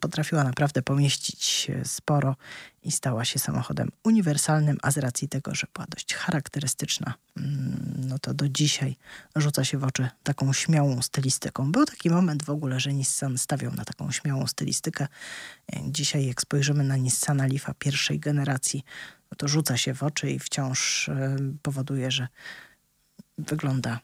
potrafiła 0.00 0.44
naprawdę 0.44 0.82
pomieścić 0.82 1.70
sporo 1.84 2.36
i 2.82 2.92
stała 2.92 3.24
się 3.24 3.38
samochodem 3.38 3.88
uniwersalnym, 4.04 4.78
a 4.82 4.90
z 4.90 4.98
racji 4.98 5.28
tego, 5.28 5.54
że 5.54 5.66
była 5.74 5.86
dość 5.90 6.14
charakterystyczna, 6.14 7.14
mm, 7.36 7.94
no 7.96 8.18
to 8.18 8.34
do 8.34 8.48
dzisiaj 8.48 8.96
rzuca 9.36 9.64
się 9.64 9.78
w 9.78 9.84
oczy 9.84 10.08
taką 10.22 10.52
śmiałą 10.52 11.02
stylistyką. 11.02 11.72
Był 11.72 11.86
taki 11.86 12.10
moment 12.10 12.42
w 12.42 12.50
ogóle, 12.50 12.80
że 12.80 12.92
Nissan 12.92 13.38
stawiał 13.38 13.74
na 13.74 13.84
taką 13.84 14.12
śmiałą 14.12 14.46
stylistykę. 14.46 15.06
Dzisiaj 15.84 16.26
jak 16.26 16.40
spojrzymy 16.40 16.84
na 16.84 16.96
Nissana 16.96 17.46
Leafa 17.46 17.74
pierwszej 17.74 18.20
generacji, 18.20 18.84
no 19.30 19.36
to 19.36 19.48
rzuca 19.48 19.76
się 19.76 19.94
w 19.94 20.02
oczy 20.02 20.30
i 20.30 20.38
wciąż 20.38 21.10
powoduje, 21.62 22.10
że 22.10 22.28
wygląda, 23.48 24.00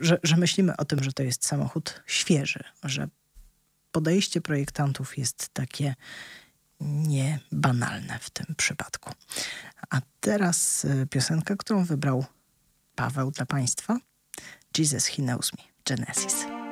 że, 0.00 0.18
że 0.22 0.36
myślimy 0.36 0.76
o 0.76 0.84
tym, 0.84 1.04
że 1.04 1.12
to 1.12 1.22
jest 1.22 1.46
samochód 1.46 2.02
świeży, 2.06 2.64
że 2.84 3.08
podejście 3.92 4.40
projektantów 4.40 5.18
jest 5.18 5.48
takie 5.48 5.94
niebanalne 6.80 8.18
w 8.18 8.30
tym 8.30 8.54
przypadku. 8.56 9.10
A 9.90 10.00
teraz 10.20 10.84
y, 10.84 11.06
piosenka, 11.10 11.56
którą 11.56 11.84
wybrał 11.84 12.24
Paweł 12.94 13.30
dla 13.30 13.46
Państwa. 13.46 13.98
Jesus 14.78 15.06
He 15.06 15.22
Knows 15.22 15.52
Me, 15.52 15.62
Genesis. 15.84 16.65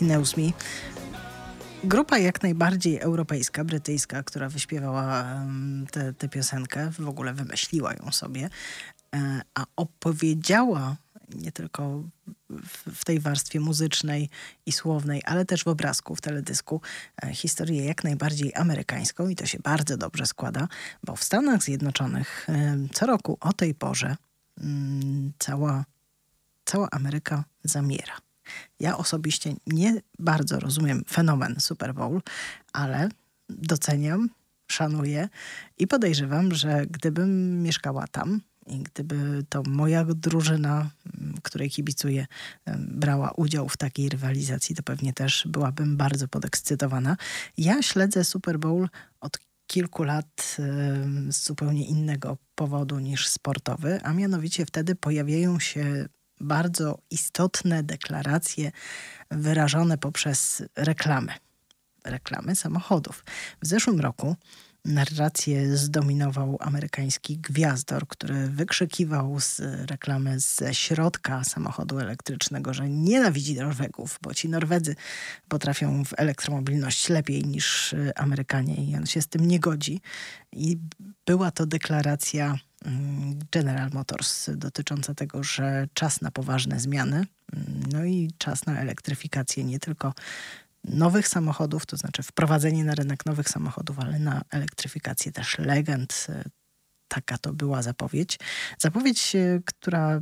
Me. 0.00 0.52
Grupa 1.84 2.18
jak 2.18 2.42
najbardziej 2.42 2.98
europejska, 2.98 3.64
brytyjska, 3.64 4.22
która 4.22 4.48
wyśpiewała 4.48 5.40
tę 6.18 6.28
piosenkę, 6.28 6.90
w 6.90 7.08
ogóle 7.08 7.34
wymyśliła 7.34 7.94
ją 7.94 8.12
sobie, 8.12 8.50
e, 9.14 9.40
a 9.54 9.64
opowiedziała 9.76 10.96
nie 11.34 11.52
tylko 11.52 12.02
w, 12.50 13.00
w, 13.00 13.04
tej 13.04 13.20
warstwie 13.20 13.60
muzycznej 13.60 14.30
i 14.66 14.72
słownej, 14.72 15.22
ale 15.24 15.44
też 15.44 15.64
w 15.64 15.68
obrazku, 15.68 16.16
w 16.16 16.20
teledysku, 16.20 16.80
e, 17.22 17.34
historię 17.34 17.84
jak 17.84 18.04
najbardziej 18.04 18.54
amerykańską 18.54 19.28
i 19.28 19.36
to 19.36 19.46
się 19.46 19.58
bardzo 19.58 19.96
dobrze 19.96 20.26
składa, 20.26 20.68
bo 21.04 21.16
w 21.16 21.24
Stanach 21.24 21.62
Zjednoczonych 21.62 22.46
e, 22.48 22.76
co 22.92 23.06
roku 23.06 23.38
o 23.40 23.52
tej 23.52 23.74
porze 23.74 24.16
mm, 24.60 25.32
cała, 25.38 25.84
cała 26.64 26.88
Ameryka 26.90 27.44
zamiera. 27.64 28.25
Ja 28.80 28.96
osobiście 28.96 29.54
nie 29.66 30.00
bardzo 30.18 30.60
rozumiem 30.60 31.04
fenomen 31.10 31.56
Super 31.60 31.94
Bowl, 31.94 32.20
ale 32.72 33.08
doceniam, 33.48 34.28
szanuję 34.70 35.28
i 35.78 35.86
podejrzewam, 35.86 36.54
że 36.54 36.86
gdybym 36.86 37.62
mieszkała 37.62 38.06
tam, 38.06 38.40
i 38.66 38.78
gdyby 38.78 39.44
to 39.48 39.62
moja 39.62 40.04
drużyna, 40.04 40.90
której 41.42 41.70
kibicuję, 41.70 42.26
brała 42.78 43.30
udział 43.30 43.68
w 43.68 43.76
takiej 43.76 44.08
rywalizacji, 44.08 44.76
to 44.76 44.82
pewnie 44.82 45.12
też 45.12 45.48
byłabym 45.48 45.96
bardzo 45.96 46.28
podekscytowana. 46.28 47.16
Ja 47.58 47.82
śledzę 47.82 48.24
Super 48.24 48.58
Bowl 48.58 48.88
od 49.20 49.38
kilku 49.66 50.02
lat 50.02 50.56
z 51.28 51.44
zupełnie 51.44 51.86
innego 51.86 52.36
powodu 52.54 52.98
niż 52.98 53.28
sportowy, 53.28 54.00
a 54.02 54.12
mianowicie 54.12 54.66
wtedy 54.66 54.94
pojawiają 54.94 55.60
się 55.60 56.08
bardzo 56.40 56.98
istotne 57.10 57.82
deklaracje 57.82 58.72
wyrażone 59.30 59.98
poprzez 59.98 60.62
reklamy. 60.76 61.32
Reklamy 62.04 62.56
samochodów. 62.56 63.24
W 63.62 63.66
zeszłym 63.66 64.00
roku 64.00 64.36
narrację 64.86 65.76
zdominował 65.76 66.56
amerykański 66.60 67.38
gwiazdor, 67.38 68.08
który 68.08 68.48
wykrzykiwał 68.48 69.40
z 69.40 69.60
reklamy 69.90 70.40
ze 70.40 70.74
środka 70.74 71.44
samochodu 71.44 71.98
elektrycznego, 71.98 72.74
że 72.74 72.88
nienawidzi 72.88 73.54
Norwegów, 73.54 74.18
bo 74.22 74.34
ci 74.34 74.48
Norwedzy 74.48 74.96
potrafią 75.48 76.04
w 76.04 76.14
elektromobilność 76.16 77.08
lepiej 77.08 77.44
niż 77.44 77.94
Amerykanie 78.16 78.74
i 78.74 78.96
on 78.96 79.06
się 79.06 79.22
z 79.22 79.28
tym 79.28 79.48
nie 79.48 79.60
godzi. 79.60 80.00
I 80.52 80.78
była 81.26 81.50
to 81.50 81.66
deklaracja 81.66 82.58
General 83.52 83.90
Motors 83.92 84.50
dotycząca 84.56 85.14
tego, 85.14 85.42
że 85.42 85.88
czas 85.94 86.20
na 86.20 86.30
poważne 86.30 86.80
zmiany, 86.80 87.16
mm, 87.16 87.82
no 87.92 88.04
i 88.04 88.30
czas 88.38 88.66
na 88.66 88.80
elektryfikację 88.80 89.64
nie 89.64 89.78
tylko 89.78 90.14
nowych 90.84 91.28
samochodów, 91.28 91.86
to 91.86 91.96
znaczy 91.96 92.22
wprowadzenie 92.22 92.84
na 92.84 92.94
rynek 92.94 93.26
nowych 93.26 93.48
samochodów, 93.48 93.98
ale 93.98 94.18
na 94.18 94.42
elektryfikację 94.50 95.32
też 95.32 95.58
legend. 95.58 96.26
Taka 97.08 97.38
to 97.38 97.52
była 97.52 97.82
zapowiedź. 97.82 98.38
Zapowiedź, 98.78 99.36
e, 99.36 99.60
która 99.64 100.20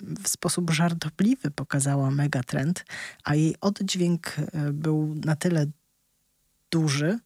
w 0.00 0.28
sposób 0.28 0.70
żartobliwy 0.70 1.50
pokazała 1.50 2.10
megatrend, 2.10 2.84
a 3.24 3.34
jej 3.34 3.56
oddźwięk 3.60 4.36
e, 4.38 4.72
był 4.72 5.14
na 5.24 5.36
tyle 5.36 5.66
duży, 6.70 7.18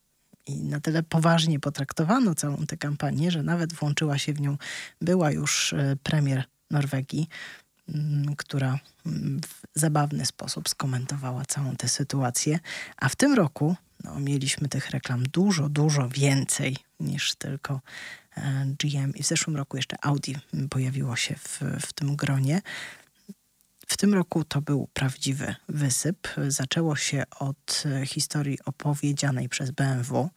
i 0.46 0.62
na 0.64 0.80
tyle 0.80 1.02
poważnie 1.02 1.60
potraktowano 1.60 2.34
całą 2.34 2.66
tę 2.66 2.76
kampanię, 2.76 3.30
że 3.30 3.42
nawet 3.42 3.72
włączyła 3.72 4.18
się 4.18 4.32
w 4.32 4.40
nią 4.40 4.56
była 5.00 5.30
już 5.30 5.72
e, 5.72 5.96
premier 6.02 6.44
Norwegii, 6.70 7.28
Mm, 7.94 8.36
która 8.36 8.78
mm, 9.06 9.40
w 9.40 9.80
zabawny 9.80 10.26
sposób 10.26 10.68
skomentowała 10.68 11.44
całą 11.44 11.76
tę 11.76 11.88
sytuację. 11.88 12.58
A 12.96 13.08
w 13.08 13.16
tym 13.16 13.34
roku 13.34 13.76
no, 14.04 14.20
mieliśmy 14.20 14.68
tych 14.68 14.90
reklam 14.90 15.22
dużo, 15.22 15.68
dużo 15.68 16.08
więcej 16.08 16.76
niż 17.00 17.34
tylko 17.34 17.80
e, 18.36 18.66
GM. 18.78 19.14
I 19.14 19.22
w 19.22 19.26
zeszłym 19.26 19.56
roku 19.56 19.76
jeszcze 19.76 19.96
Audi 20.02 20.34
pojawiło 20.70 21.16
się 21.16 21.34
w, 21.34 21.60
w 21.86 21.92
tym 21.92 22.16
gronie. 22.16 22.62
W 23.90 23.96
tym 23.96 24.14
roku 24.14 24.44
to 24.44 24.60
był 24.60 24.88
prawdziwy 24.94 25.54
wysyp. 25.68 26.28
Zaczęło 26.48 26.96
się 26.96 27.22
od 27.38 27.84
historii 28.06 28.58
opowiedzianej 28.64 29.48
przez 29.48 29.70
BMW, 29.70 30.30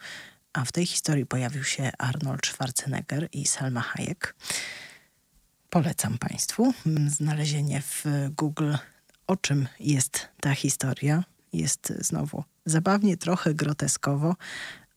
a 0.54 0.66
w 0.66 0.72
tej 0.72 0.86
historii 0.86 1.26
pojawił 1.26 1.64
się 1.64 1.92
Arnold 1.98 2.46
Schwarzenegger 2.46 3.28
i 3.32 3.48
Selma 3.48 3.82
Hayek. 3.82 4.36
Polecam 5.70 6.18
Państwu 6.18 6.74
znalezienie 7.08 7.82
w 7.82 8.06
Google, 8.38 8.74
o 9.28 9.38
czym 9.38 9.68
jest 9.80 10.28
ta 10.42 10.56
historia. 10.56 11.24
Jest 11.54 11.94
znowu 12.00 12.44
zabawnie, 12.66 13.18
trochę 13.18 13.54
groteskowo, 13.54 14.36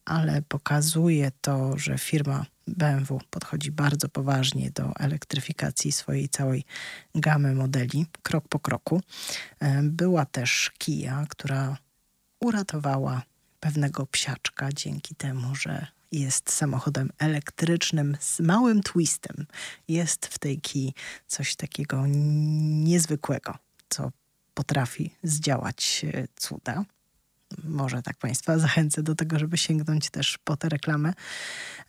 ale 0.07 0.41
pokazuje 0.41 1.31
to, 1.41 1.77
że 1.77 1.97
firma 1.97 2.45
BMW 2.67 3.21
podchodzi 3.29 3.71
bardzo 3.71 4.09
poważnie 4.09 4.71
do 4.71 4.93
elektryfikacji 4.99 5.91
swojej 5.91 6.29
całej 6.29 6.63
gamy 7.15 7.55
modeli, 7.55 8.05
krok 8.21 8.47
po 8.47 8.59
kroku. 8.59 9.01
E, 9.59 9.83
była 9.83 10.25
też 10.25 10.71
Kia, 10.77 11.25
która 11.29 11.77
uratowała 12.39 13.21
pewnego 13.59 14.05
psiaczka 14.05 14.69
dzięki 14.73 15.15
temu, 15.15 15.55
że 15.55 15.87
jest 16.11 16.51
samochodem 16.53 17.09
elektrycznym 17.17 18.17
z 18.19 18.39
małym 18.39 18.83
twistem. 18.83 19.45
Jest 19.87 20.25
w 20.25 20.39
tej 20.39 20.61
kij 20.61 20.93
coś 21.27 21.55
takiego 21.55 22.03
niezwykłego, 22.07 23.57
co 23.89 24.11
potrafi 24.53 25.15
zdziałać 25.23 26.05
e, 26.13 26.27
cuda 26.35 26.85
może 27.63 28.01
tak 28.01 28.17
Państwa 28.17 28.59
zachęcę 28.67 29.03
do 29.03 29.15
tego, 29.15 29.39
żeby 29.39 29.57
sięgnąć 29.57 30.09
też 30.09 30.37
po 30.43 30.57
tę 30.57 30.69
reklamę. 30.69 31.13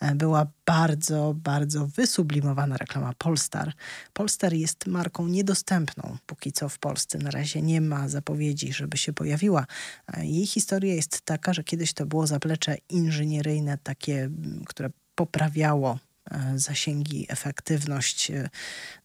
E, 0.01 0.15
była 0.15 0.47
bardzo, 0.67 1.35
bardzo 1.37 1.87
wysublimowana 1.87 2.77
reklama 2.77 3.13
Polstar. 3.19 3.73
Polstar 4.13 4.53
jest 4.53 4.87
marką 4.87 5.27
niedostępną 5.27 6.17
póki 6.27 6.53
co 6.53 6.69
w 6.69 6.79
Polsce. 6.79 7.19
Na 7.19 7.31
razie 7.31 7.63
nie 7.63 7.81
ma 7.81 8.09
zapowiedzi, 8.09 8.73
żeby 8.73 8.97
się 8.97 9.13
pojawiła. 9.13 9.67
E, 10.13 10.27
jej 10.27 10.47
historia 10.47 10.95
jest 10.95 11.21
taka, 11.21 11.53
że 11.53 11.65
kiedyś 11.65 11.93
to 11.93 12.07
było 12.07 12.27
zaplecze 12.27 12.77
inżynieryjne, 12.89 13.79
takie, 13.79 14.31
które 14.67 14.91
poprawiało 15.15 15.99
e, 16.31 16.53
zasięgi, 16.59 17.27
efektywność, 17.29 18.33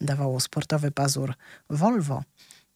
dawało 0.01 0.39
sportowy 0.39 0.91
pazur 0.91 1.33
Volvo. 1.69 2.23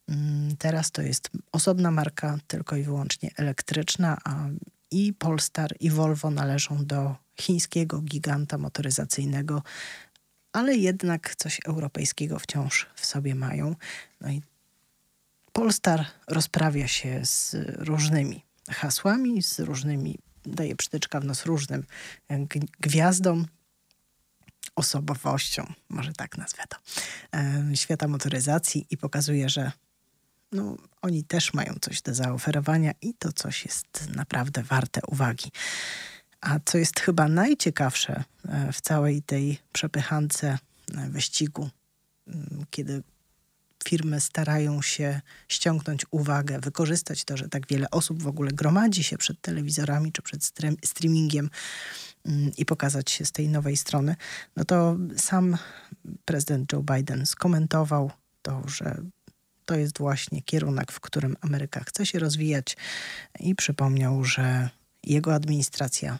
Mm, 0.09 0.57
teraz 0.57 0.91
to 0.91 1.01
jest 1.01 1.29
osobna 1.51 1.91
marka, 1.91 2.37
tylko 2.47 2.75
i 2.75 2.83
wyłącznie 2.83 3.31
elektryczna, 3.35 4.17
a 4.23 4.47
i 4.91 5.13
Polestar, 5.13 5.75
i 5.79 5.89
Volvo 5.89 6.31
należą 6.31 6.85
do 6.85 7.15
chińskiego 7.39 8.01
giganta 8.01 8.57
motoryzacyjnego, 8.57 9.63
ale 10.53 10.75
jednak 10.75 11.35
coś 11.35 11.59
europejskiego 11.65 12.39
wciąż 12.39 12.87
w 12.95 13.05
sobie 13.05 13.35
mają. 13.35 13.75
No 14.21 14.29
i 14.29 14.41
Polestar 15.53 16.05
rozprawia 16.27 16.87
się 16.87 17.25
z 17.25 17.55
różnymi 17.77 18.43
hasłami, 18.69 19.43
z 19.43 19.59
różnymi, 19.59 20.19
daje 20.45 20.75
przytyczka 20.75 21.19
w 21.19 21.25
nos 21.25 21.45
różnym 21.45 21.83
gwiazdom, 22.79 23.47
osobowością, 24.75 25.73
może 25.89 26.13
tak 26.13 26.37
nazwę 26.37 26.63
to, 26.69 26.77
świata 27.75 28.07
motoryzacji 28.07 28.85
i 28.89 28.97
pokazuje, 28.97 29.49
że 29.49 29.71
no, 30.51 30.77
oni 31.01 31.23
też 31.23 31.53
mają 31.53 31.73
coś 31.81 32.01
do 32.01 32.13
zaoferowania 32.13 32.91
i 33.01 33.13
to 33.13 33.33
coś 33.33 33.65
jest 33.65 34.09
naprawdę 34.15 34.63
warte 34.63 35.01
uwagi. 35.07 35.51
A 36.41 36.59
co 36.65 36.77
jest 36.77 36.99
chyba 36.99 37.27
najciekawsze 37.27 38.23
e, 38.47 38.71
w 38.73 38.81
całej 38.81 39.21
tej 39.21 39.59
przepychance 39.73 40.57
e, 40.97 41.09
wyścigu, 41.09 41.69
mm, 42.27 42.65
kiedy 42.69 43.03
firmy 43.87 44.19
starają 44.19 44.81
się 44.81 45.21
ściągnąć 45.47 46.05
uwagę, 46.11 46.59
wykorzystać 46.59 47.25
to, 47.25 47.37
że 47.37 47.49
tak 47.49 47.67
wiele 47.67 47.89
osób 47.91 48.23
w 48.23 48.27
ogóle 48.27 48.51
gromadzi 48.51 49.03
się 49.03 49.17
przed 49.17 49.41
telewizorami 49.41 50.11
czy 50.11 50.21
przed 50.21 50.51
streamingiem 50.85 51.49
mm, 52.25 52.51
i 52.57 52.65
pokazać 52.65 53.11
się 53.11 53.25
z 53.25 53.31
tej 53.31 53.49
nowej 53.49 53.77
strony, 53.77 54.15
no 54.55 54.65
to 54.65 54.97
sam 55.17 55.57
prezydent 56.25 56.73
Joe 56.73 56.83
Biden 56.83 57.25
skomentował 57.25 58.11
to, 58.41 58.63
że 58.67 59.01
to 59.67 59.75
jest 59.75 59.97
właśnie 59.97 60.41
kierunek, 60.41 60.91
w 60.91 60.99
którym 60.99 61.35
Ameryka 61.41 61.83
chce 61.83 62.05
się 62.05 62.19
rozwijać 62.19 62.77
i 63.39 63.55
przypomniał, 63.55 64.23
że 64.23 64.69
jego 65.03 65.35
administracja 65.35 66.19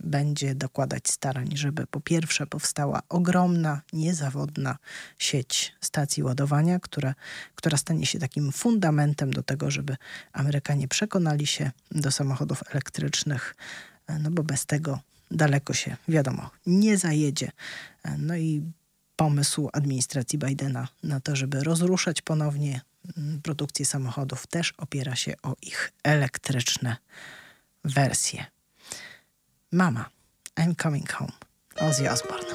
będzie 0.00 0.54
dokładać 0.54 1.08
starań, 1.08 1.56
żeby 1.56 1.86
po 1.86 2.00
pierwsze 2.00 2.46
powstała 2.46 3.02
ogromna, 3.08 3.82
niezawodna 3.92 4.78
sieć 5.18 5.74
stacji 5.80 6.22
ładowania, 6.22 6.80
która, 6.80 7.14
stanie 7.76 8.06
się 8.06 8.18
takim 8.18 8.52
fundamentem 8.52 9.30
do 9.30 9.42
tego, 9.42 9.70
żeby 9.70 9.96
Amerykanie 10.32 10.88
przekonali 10.88 11.46
się 11.46 11.70
do 11.90 12.10
samochodów 12.10 12.62
elektrycznych, 12.70 13.56
no 14.20 14.30
bo 14.30 14.42
bez 14.42 14.66
tego 14.66 15.00
daleko 15.30 15.74
się, 15.74 15.96
wiadomo, 16.08 16.50
nie 16.66 16.98
zajedzie. 16.98 17.50
No 18.18 18.36
i 18.36 18.62
pomysł 19.16 19.70
administracji 19.72 20.38
Bidena 20.38 20.88
na 21.02 21.20
to, 21.20 21.36
żeby 21.36 21.64
rozruszać 21.64 22.22
ponownie 22.22 22.80
mm, 23.16 23.42
produkcji 23.42 23.84
samochodów 23.84 24.46
też 24.46 24.74
opiera 24.78 25.16
się 25.16 25.34
o 25.42 25.56
ich 25.62 25.92
elektryczne 26.04 26.96
wersje. 27.84 28.46
Mama, 29.72 30.10
I'm 30.56 30.82
coming 30.82 31.12
home. 31.12 31.32
Ozzy 31.80 32.10
Osbourne. 32.10 32.54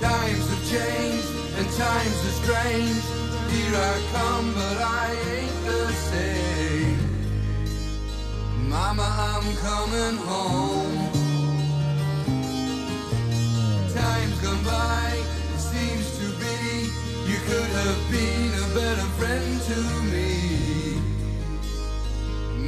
Times 0.00 0.48
have 0.48 0.70
changed 0.70 1.11
times 1.82 2.18
are 2.28 2.36
strange. 2.44 3.02
Here 3.52 3.76
I 3.90 3.94
come, 4.14 4.48
but 4.54 4.78
I 5.04 5.08
ain't 5.36 5.58
the 5.70 5.82
same. 6.10 6.98
Mama, 8.74 9.06
I'm 9.30 9.48
coming 9.68 10.16
home. 10.30 10.96
Time's 13.98 14.38
gone 14.44 14.64
by, 14.64 15.08
it 15.54 15.62
seems 15.72 16.06
to 16.20 16.26
be 16.42 16.56
you 17.30 17.38
could 17.48 17.72
have 17.80 18.00
been 18.14 18.50
a 18.64 18.68
better 18.78 19.08
friend 19.18 19.50
to 19.70 19.78
me. 20.12 20.30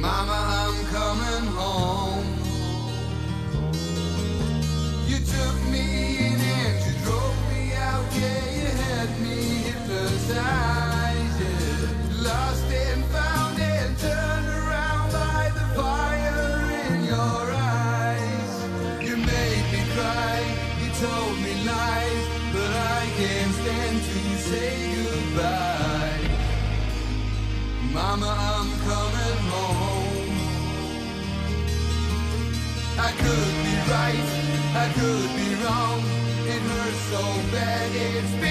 Mama, 0.05 0.39
I'm 0.61 0.77
coming 0.97 1.47
home. 1.61 2.27
You 5.09 5.17
took 5.33 5.57
me 5.73 6.34
right, 33.89 34.27
I 34.75 34.85
could 34.93 35.29
be 35.35 35.49
wrong. 35.63 36.01
It 36.47 36.61
hurts 36.61 37.01
so 37.11 37.23
bad, 37.51 37.89
it's 37.93 38.44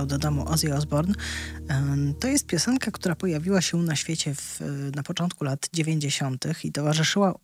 wracał 0.00 0.06
do 0.06 0.18
domu 0.18 0.48
Ozzy 0.48 0.74
Osbourne. 0.74 1.14
To 2.20 2.28
jest 2.28 2.46
piosenka, 2.46 2.90
która 2.90 3.14
pojawiła 3.14 3.60
się 3.60 3.76
na 3.76 3.96
świecie 3.96 4.34
w, 4.34 4.60
na 4.94 5.02
początku 5.02 5.44
lat 5.44 5.68
90. 5.72 6.64
i 6.64 6.72
towarzyszyła 6.72 7.34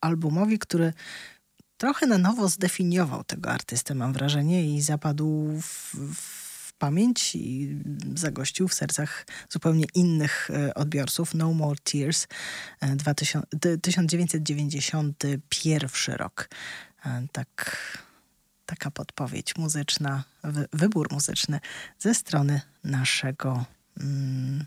albumowi, 0.00 0.58
który 0.58 0.92
trochę 1.76 2.06
na 2.06 2.18
nowo 2.18 2.48
zdefiniował 2.48 3.24
tego 3.24 3.50
artystę, 3.50 3.94
mam 3.94 4.12
wrażenie, 4.12 4.74
i 4.76 4.82
zapadł 4.82 5.46
w, 5.62 5.94
w 6.14 6.72
pamięć 6.78 7.34
i 7.34 7.76
zagościł 8.14 8.68
w 8.68 8.74
sercach 8.74 9.26
zupełnie 9.48 9.84
innych 9.94 10.50
e, 10.50 10.74
odbiorców. 10.74 11.34
No 11.34 11.52
More 11.52 11.78
Tears, 11.84 12.26
e, 12.80 12.96
2000, 12.96 13.46
ty- 13.60 13.78
1991 13.78 16.16
rok. 16.16 16.48
E, 17.06 17.26
Tak, 17.32 17.76
taka 18.66 18.90
podpowiedź 18.90 19.56
muzyczna, 19.56 20.24
wy, 20.44 20.68
wybór 20.72 21.12
muzyczny 21.12 21.60
ze 21.98 22.14
strony 22.14 22.60
naszego 22.84 23.64
mm, 24.00 24.66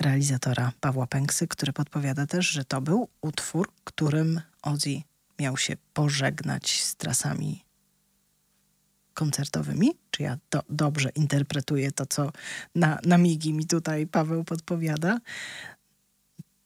realizatora 0.00 0.72
Pawła 0.80 1.06
Pęksy, 1.06 1.48
który 1.48 1.72
podpowiada 1.72 2.26
też, 2.26 2.46
że 2.46 2.64
to 2.64 2.80
był 2.80 3.08
utwór, 3.20 3.72
którym 3.84 4.40
Ozzy 4.62 5.02
miał 5.38 5.56
się 5.56 5.76
pożegnać 5.94 6.82
z 6.82 6.96
trasami 6.96 7.64
koncertowymi. 9.14 9.90
Czy 10.10 10.22
ja 10.22 10.38
do, 10.50 10.62
dobrze 10.68 11.08
interpretuję 11.14 11.92
to, 11.92 12.06
co 12.06 12.32
na, 12.74 12.98
na 13.04 13.18
migi 13.18 13.52
mi 13.52 13.66
tutaj 13.66 14.06
Paweł 14.06 14.44
podpowiada? 14.44 15.18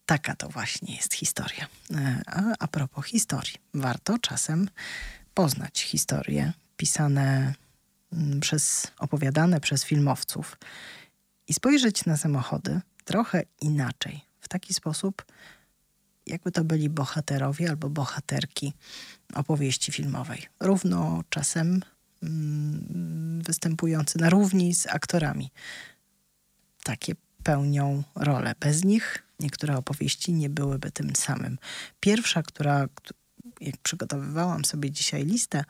Taka 0.07 0.37
to 0.37 0.49
właśnie 0.49 0.95
jest 0.95 1.15
historia. 1.15 1.67
E, 1.95 2.23
A, 2.27 2.43
a 2.59 2.69
propos 2.69 3.07
historii, 3.07 3.55
warto 3.75 4.19
czasem 4.19 4.69
poznać 5.39 5.83
historie 5.83 6.53
pisane 6.77 7.55
mm, 8.13 8.41
przez, 8.41 8.87
opowiadane 8.99 9.61
przez 9.61 9.85
filmowców 9.85 10.59
i 11.49 11.55
spojrzeć 11.55 12.05
na 12.05 12.17
samochody 12.17 12.81
trochę 13.05 13.43
inaczej. 13.61 14.21
W 14.41 14.49
taki 14.49 14.75
sposób, 14.75 15.25
jakby 16.27 16.53
to 16.53 16.65
byli 16.65 16.89
bohaterowie 16.91 17.71
albo 17.71 17.91
bohaterki 17.91 18.73
opowieści 19.35 19.93
filmowej. 19.93 20.47
Równo 20.61 21.25
czasem 21.31 21.83
mm, 22.23 23.43
występujący 23.43 24.19
na 24.19 24.31
równi 24.31 24.75
z 24.75 24.87
aktorami. 24.87 25.51
Takie 26.83 27.15
pełnią 27.43 28.03
rolę. 28.15 28.55
Bez 28.61 28.85
nich 28.85 29.23
niektóre 29.41 29.77
opowieści 29.77 30.33
nie 30.33 30.51
byłyby 30.51 30.91
tym 30.91 31.17
samym. 31.17 31.59
Pierwsza, 32.01 32.43
która, 32.43 32.89
kt- 32.95 33.13
jak 33.61 33.77
przygotowywałam 33.77 34.65
sobie 34.65 34.91
dzisiaj 34.91 35.25
listę, 35.25 35.65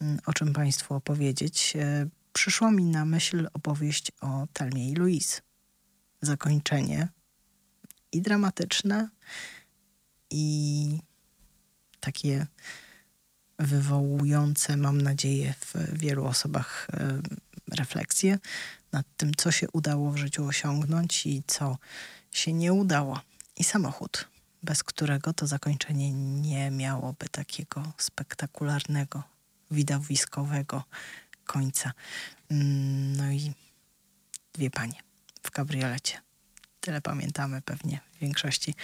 mm, 0.00 0.18
o 0.26 0.32
czym 0.32 0.52
Państwu 0.52 0.94
opowiedzieć, 0.94 1.76
e, 1.76 2.08
przyszła 2.32 2.70
mi 2.70 2.84
na 2.84 3.04
myśl 3.04 3.48
opowieść 3.54 4.12
o 4.20 4.46
Telmie 4.52 4.90
i 4.90 4.94
Louise. 4.94 5.40
Zakończenie 6.22 7.08
i 8.12 8.22
dramatyczne, 8.22 9.08
i 10.30 10.98
takie 12.00 12.46
wywołujące, 13.58 14.76
mam 14.76 15.00
nadzieję, 15.00 15.54
w 15.60 15.98
wielu 15.98 16.26
osobach 16.26 16.86
e, 16.92 17.20
refleksje 17.76 18.38
nad 18.92 19.06
tym, 19.16 19.34
co 19.34 19.50
się 19.50 19.66
udało 19.72 20.10
w 20.10 20.16
życiu 20.16 20.44
osiągnąć 20.44 21.26
i 21.26 21.42
co 21.46 21.78
się 22.30 22.52
nie 22.52 22.72
udało. 22.72 23.20
I 23.56 23.64
samochód, 23.64 24.28
bez 24.62 24.82
którego 24.82 25.32
to 25.32 25.46
zakończenie 25.46 26.12
nie 26.12 26.70
miałoby 26.70 27.28
takiego 27.28 27.92
spektakularnego, 27.98 29.22
widowiskowego 29.70 30.84
końca. 31.44 31.92
Mm, 32.50 33.16
No 33.16 33.30
i 33.32 33.52
dwie 34.52 34.70
panie 34.70 35.00
w 35.42 35.50
kabriolecie. 35.50 36.20
Tyle 36.80 37.00
pamiętamy 37.00 37.62
pewnie 37.62 38.00
w 38.16 38.18
większości. 38.18 38.74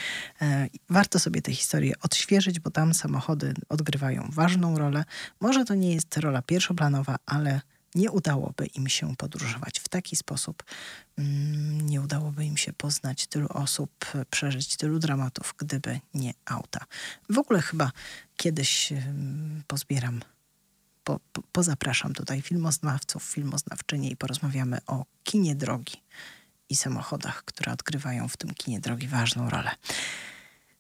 E, 0.43 0.68
Warto 0.91 1.18
sobie 1.18 1.43
tę 1.43 1.53
historię 1.53 1.95
odświeżyć, 2.03 2.61
bo 2.61 2.70
tam 2.70 2.95
samochody 2.95 3.55
odgrywają 3.68 4.29
ważną 4.33 4.79
rolę. 4.79 5.05
Może 5.41 5.64
to 5.64 5.75
nie 5.75 5.95
jest 5.95 6.16
rola 6.16 6.43
pierwszoplanowa, 6.43 7.16
ale 7.27 7.61
nie 7.95 8.11
udałoby 8.11 8.66
im 8.66 8.88
się 8.88 9.16
podróżować 9.16 9.80
w 9.80 9.88
taki 9.88 10.16
sposób. 10.16 10.64
Mm, 11.18 11.86
Nie 11.86 12.01
udałoby 12.01 12.45
im 12.45 12.57
się 12.57 12.72
poznać 12.72 13.26
tylu 13.26 13.49
osób, 13.49 14.05
przeżyć 14.30 14.76
tylu 14.76 14.99
dramatów, 14.99 15.55
gdyby 15.59 16.01
nie 16.14 16.34
auta. 16.45 16.84
W 17.30 17.38
ogóle 17.38 17.62
chyba 17.62 17.92
kiedyś 18.36 18.92
em, 18.92 19.62
pozbieram 19.66 20.20
po, 21.05 21.20
po, 21.32 21.42
pozapraszam 21.53 22.14
tutaj 22.14 22.42
filmoznawców, 22.42 23.22
filmoznawczynie 23.22 24.11
i 24.11 24.16
porozmawiamy 24.16 24.78
o 24.86 25.05
kinie 25.24 25.55
drogi 25.55 26.03
i 26.68 26.76
samochodach, 26.76 27.45
które 27.45 27.72
odgrywają 27.72 28.28
w 28.28 28.36
tym 28.36 28.55
kinie 28.55 28.80
drogi 28.80 29.09
ważną 29.09 29.51
rolę. 29.51 29.70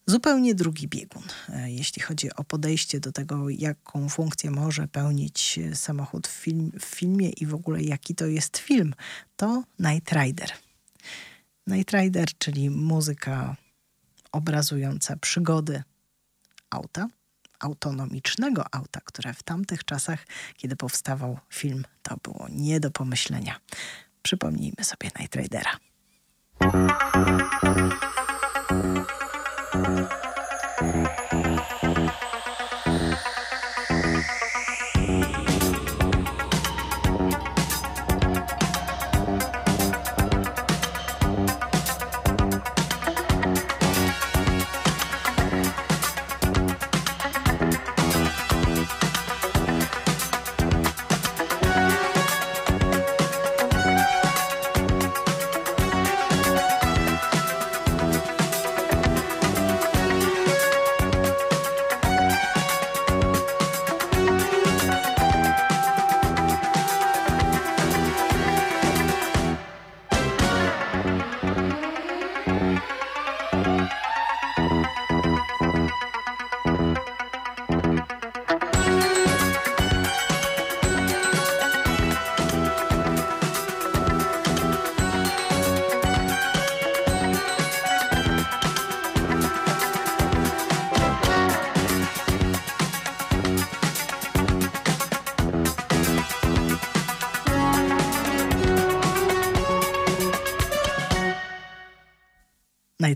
Zupełnie 0.06 0.54
drugi 0.54 0.88
biegun, 0.88 1.22
e, 1.48 1.70
jeśli 1.70 2.02
chodzi 2.02 2.34
o 2.34 2.44
podejście 2.44 3.00
do 3.00 3.12
tego, 3.12 3.50
jaką 3.50 4.08
funkcję 4.08 4.50
może 4.50 4.88
pełnić 4.88 5.58
e, 5.58 5.76
samochód 5.76 6.28
w, 6.28 6.30
film, 6.30 6.72
w 6.80 6.84
filmie 6.84 7.30
i 7.30 7.46
w 7.46 7.54
ogóle 7.54 7.82
jaki 7.82 8.14
to 8.14 8.26
jest 8.26 8.56
film, 8.56 8.94
to 9.36 9.64
Night 9.78 10.12
Rider. 10.12 10.50
Night 11.66 11.92
Rider, 11.94 12.28
czyli 12.38 12.70
muzyka 12.70 13.56
obrazująca 14.32 15.16
przygody 15.16 15.82
auta, 16.70 17.08
autonomicznego 17.60 18.74
auta, 18.74 19.00
które 19.04 19.34
w 19.34 19.42
tamtych 19.42 19.84
czasach, 19.84 20.26
kiedy 20.56 20.76
powstawał 20.76 21.38
film, 21.50 21.84
to 22.02 22.16
było 22.16 22.46
nie 22.50 22.80
do 22.80 22.90
pomyślenia. 22.90 23.60
Przypomnijmy 24.22 24.84
sobie 24.84 25.10
Night 25.20 25.36
Ridera. 25.36 25.78
Mm-hmm. 29.74 31.73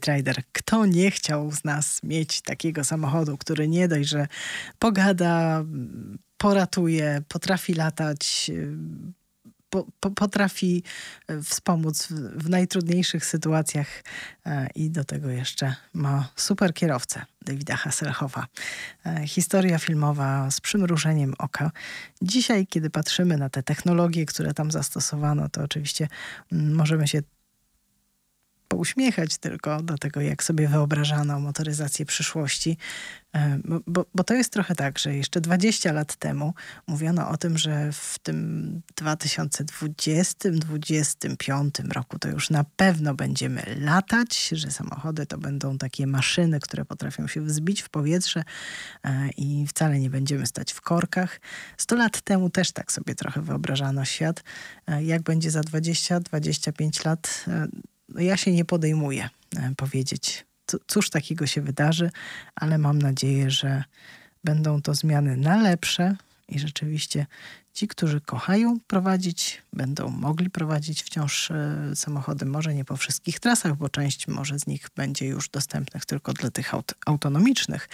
Rider. 0.09 0.42
Kto 0.52 0.86
nie 0.86 1.11
chciał 1.11 1.52
z 1.52 1.64
nas 1.64 2.02
mieć 2.02 2.40
takiego 2.40 2.84
samochodu, 2.84 3.38
który 3.38 3.68
nie 3.68 3.88
dość, 3.88 4.09
że 4.09 4.26
pogada, 4.78 5.64
poratuje, 6.38 7.22
potrafi 7.28 7.74
latać, 7.74 8.50
y, 8.54 8.76
po, 9.70 9.86
po, 10.00 10.11
potrafi 10.11 10.82
y, 11.30 11.42
wspomóc 11.42 12.06
w, 12.06 12.44
w 12.44 12.50
najtrudniejszych 12.50 13.24
sytuacjach 13.24 13.86
e, 14.46 14.68
i 14.74 14.90
do 14.90 15.04
tego 15.04 15.28
jeszcze 15.28 15.74
ma 15.94 16.28
super 16.36 16.74
kierowcę 16.74 17.24
Davida 17.42 17.76
Hasselhoffa. 17.76 18.46
E, 19.06 19.26
Historia 19.26 19.78
filmowa 19.78 20.50
z 20.50 20.61
przymrużeniem 20.61 21.34
oka. 21.38 21.70
Dzisiaj, 22.22 22.66
kiedy 22.66 22.90
patrzymy 22.90 23.36
na 23.36 23.48
te 23.48 23.62
technologie, 23.62 24.26
które 24.26 24.54
tam 24.54 24.70
zastosowano, 24.70 25.48
to 25.48 25.62
oczywiście 25.62 26.09
mm, 26.52 26.74
możemy 26.74 27.09
się 27.09 27.22
pouśmiechać 28.69 29.39
tylko 29.39 29.83
do 29.83 29.99
tego, 29.99 30.21
jak 30.21 30.45
sobie 30.45 30.69
wyobrażano 30.69 31.41
motoryzację 31.41 32.07
przyszłości. 32.07 32.77
E, 33.33 33.59
Bo, 33.64 33.81
bo, 33.87 34.07
bo 34.14 34.25
to 34.25 34.35
jest 34.35 34.53
trochę 34.53 34.75
tak, 34.75 34.99
że 34.99 35.14
jeszcze 35.14 35.41
20 35.41 35.93
lat 35.93 36.16
temu 36.16 36.55
mówiono 36.87 37.29
o 37.29 37.37
tym, 37.37 37.59
że 37.59 37.93
w 37.93 38.19
tym 38.19 38.81
2020-2025 39.01 41.93
roku 41.93 42.19
to 42.19 42.29
już 42.29 42.51
na 42.51 42.64
pewno 42.77 43.14
będziemy 43.14 43.62
latać, 43.81 44.49
że 44.49 44.71
samochody 44.71 45.27
to 45.27 45.39
będą 45.39 45.79
takie 45.79 46.07
maszyny, 46.07 46.61
które 46.61 46.85
potrafią 46.85 47.27
się 47.27 47.41
wzbić 47.41 47.83
w 47.83 47.89
powietrze 47.89 48.45
e, 49.05 49.29
i 49.37 49.66
wcale 49.66 49.99
nie 49.99 50.11
będziemy 50.11 50.47
stać 50.47 50.73
w 50.73 50.81
korkach. 50.81 51.41
100 51.77 51.97
lat 51.97 52.21
temu 52.21 52.51
też 52.51 52.73
tak 52.73 52.93
sobie 52.93 53.14
trochę 53.14 53.43
wyobrażano 53.43 54.05
świat. 54.05 54.45
E, 54.87 55.05
Jak 55.05 55.23
będzie 55.23 55.51
za 55.51 55.61
20-25 55.61 57.07
lat, 57.07 57.45
no 58.09 58.20
ja 58.20 58.36
się 58.36 58.52
nie 58.52 58.64
podejmuję 58.64 59.28
e, 59.56 59.72
powiedzieć, 59.76 60.46
cóż 60.86 61.11
takiego 61.11 61.46
się 61.46 61.62
wydarzy, 61.62 62.11
ale 62.54 62.78
mam 62.78 63.02
nadzieję, 63.02 63.50
że 63.50 63.84
będą 64.44 64.82
to 64.82 64.94
zmiany 64.94 65.36
na 65.36 65.56
lepsze 65.56 66.16
i 66.48 66.59
rzeczywiście 66.59 67.26
ci, 67.72 67.88
którzy 67.88 68.20
kochają 68.20 68.80
prowadzić, 68.86 69.62
będą 69.72 70.09
mogli 70.09 70.50
prowadzić 70.50 71.02
wciąż 71.02 71.50
e, 71.50 71.76
samochody, 71.94 72.46
może 72.46 72.74
nie 72.74 72.84
po 72.84 72.96
wszystkich 72.96 73.40
trasach, 73.40 73.76
bo 73.76 73.88
część 73.88 74.28
może 74.28 74.59
z 74.59 74.66
nich 74.66 74.88
będzie 74.96 75.26
już 75.26 75.48
dostępnych 75.48 76.04
tylko 76.04 76.32
dla 76.32 76.50
tych 76.50 76.74
aut 76.74 76.94
autonomicznych. 77.06 77.88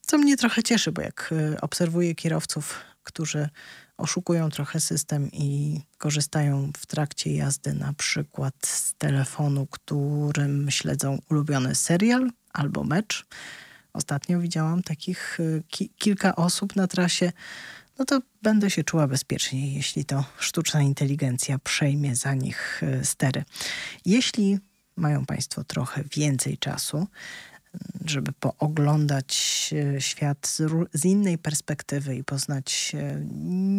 Co 0.00 0.18
mnie 0.18 0.36
trochę 0.36 0.62
cieszy, 0.62 0.92
bo 0.92 1.02
jak 1.02 1.32
e, 1.32 1.60
obserwuję 1.60 2.14
kierowców, 2.14 2.80
którzy 3.02 3.48
oszukują 3.96 4.50
trochę 4.50 4.80
system 4.80 5.32
i 5.32 5.80
korzystają 5.98 6.70
w 6.76 6.86
trakcie 6.86 7.34
jazdy 7.34 7.74
na 7.74 7.92
przykład 7.92 8.54
z 8.66 8.94
telefonu, 8.94 9.66
którym 9.66 10.70
śledzą 10.70 11.18
ulubiony 11.30 11.74
serial 11.74 12.30
albo 12.52 12.84
mecz. 12.84 13.26
Ostatnio 13.92 14.40
widziałam 14.40 14.82
takich 14.82 15.40
y, 15.40 15.62
ki 15.68 15.90
kilka 15.98 16.36
osób 16.36 16.76
na 16.76 16.86
trasie. 16.86 17.32
No 17.98 18.04
to 18.04 18.20
będę 18.42 18.70
się 18.70 18.84
czuła 18.84 19.06
bezpieczniej, 19.06 19.74
jeśli 19.74 20.04
to 20.04 20.24
sztuczna 20.38 20.82
inteligencja 20.82 21.58
przejmie 21.58 22.16
za 22.16 22.34
nich 22.34 22.82
y, 22.82 23.04
stery. 23.04 23.44
Jeśli 24.04 24.58
mają 24.96 25.26
Państwo 25.26 25.64
trochę 25.64 26.04
więcej 26.16 26.58
czasu, 26.58 27.06
żeby 28.04 28.32
pooglądać 28.32 29.70
e, 29.96 30.00
świat 30.00 30.46
z, 30.46 30.62
z, 30.92 31.04
innej 31.04 31.38
perspektywy 31.38 32.16
i 32.16 32.24
poznać 32.24 32.92
e, 32.94 33.20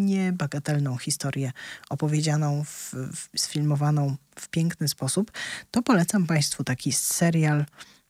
niebagatelną 0.05 0.97
historię 0.97 1.51
opowiedzianą, 1.89 2.63
w, 2.63 2.93
w, 2.93 3.39
sfilmowaną 3.41 4.15
w 4.39 4.49
piękny 4.49 4.87
sposób, 4.87 5.31
to 5.71 5.81
polecam 5.81 6.27
Państwu 6.27 6.63
taki 6.63 6.93
serial 6.93 7.65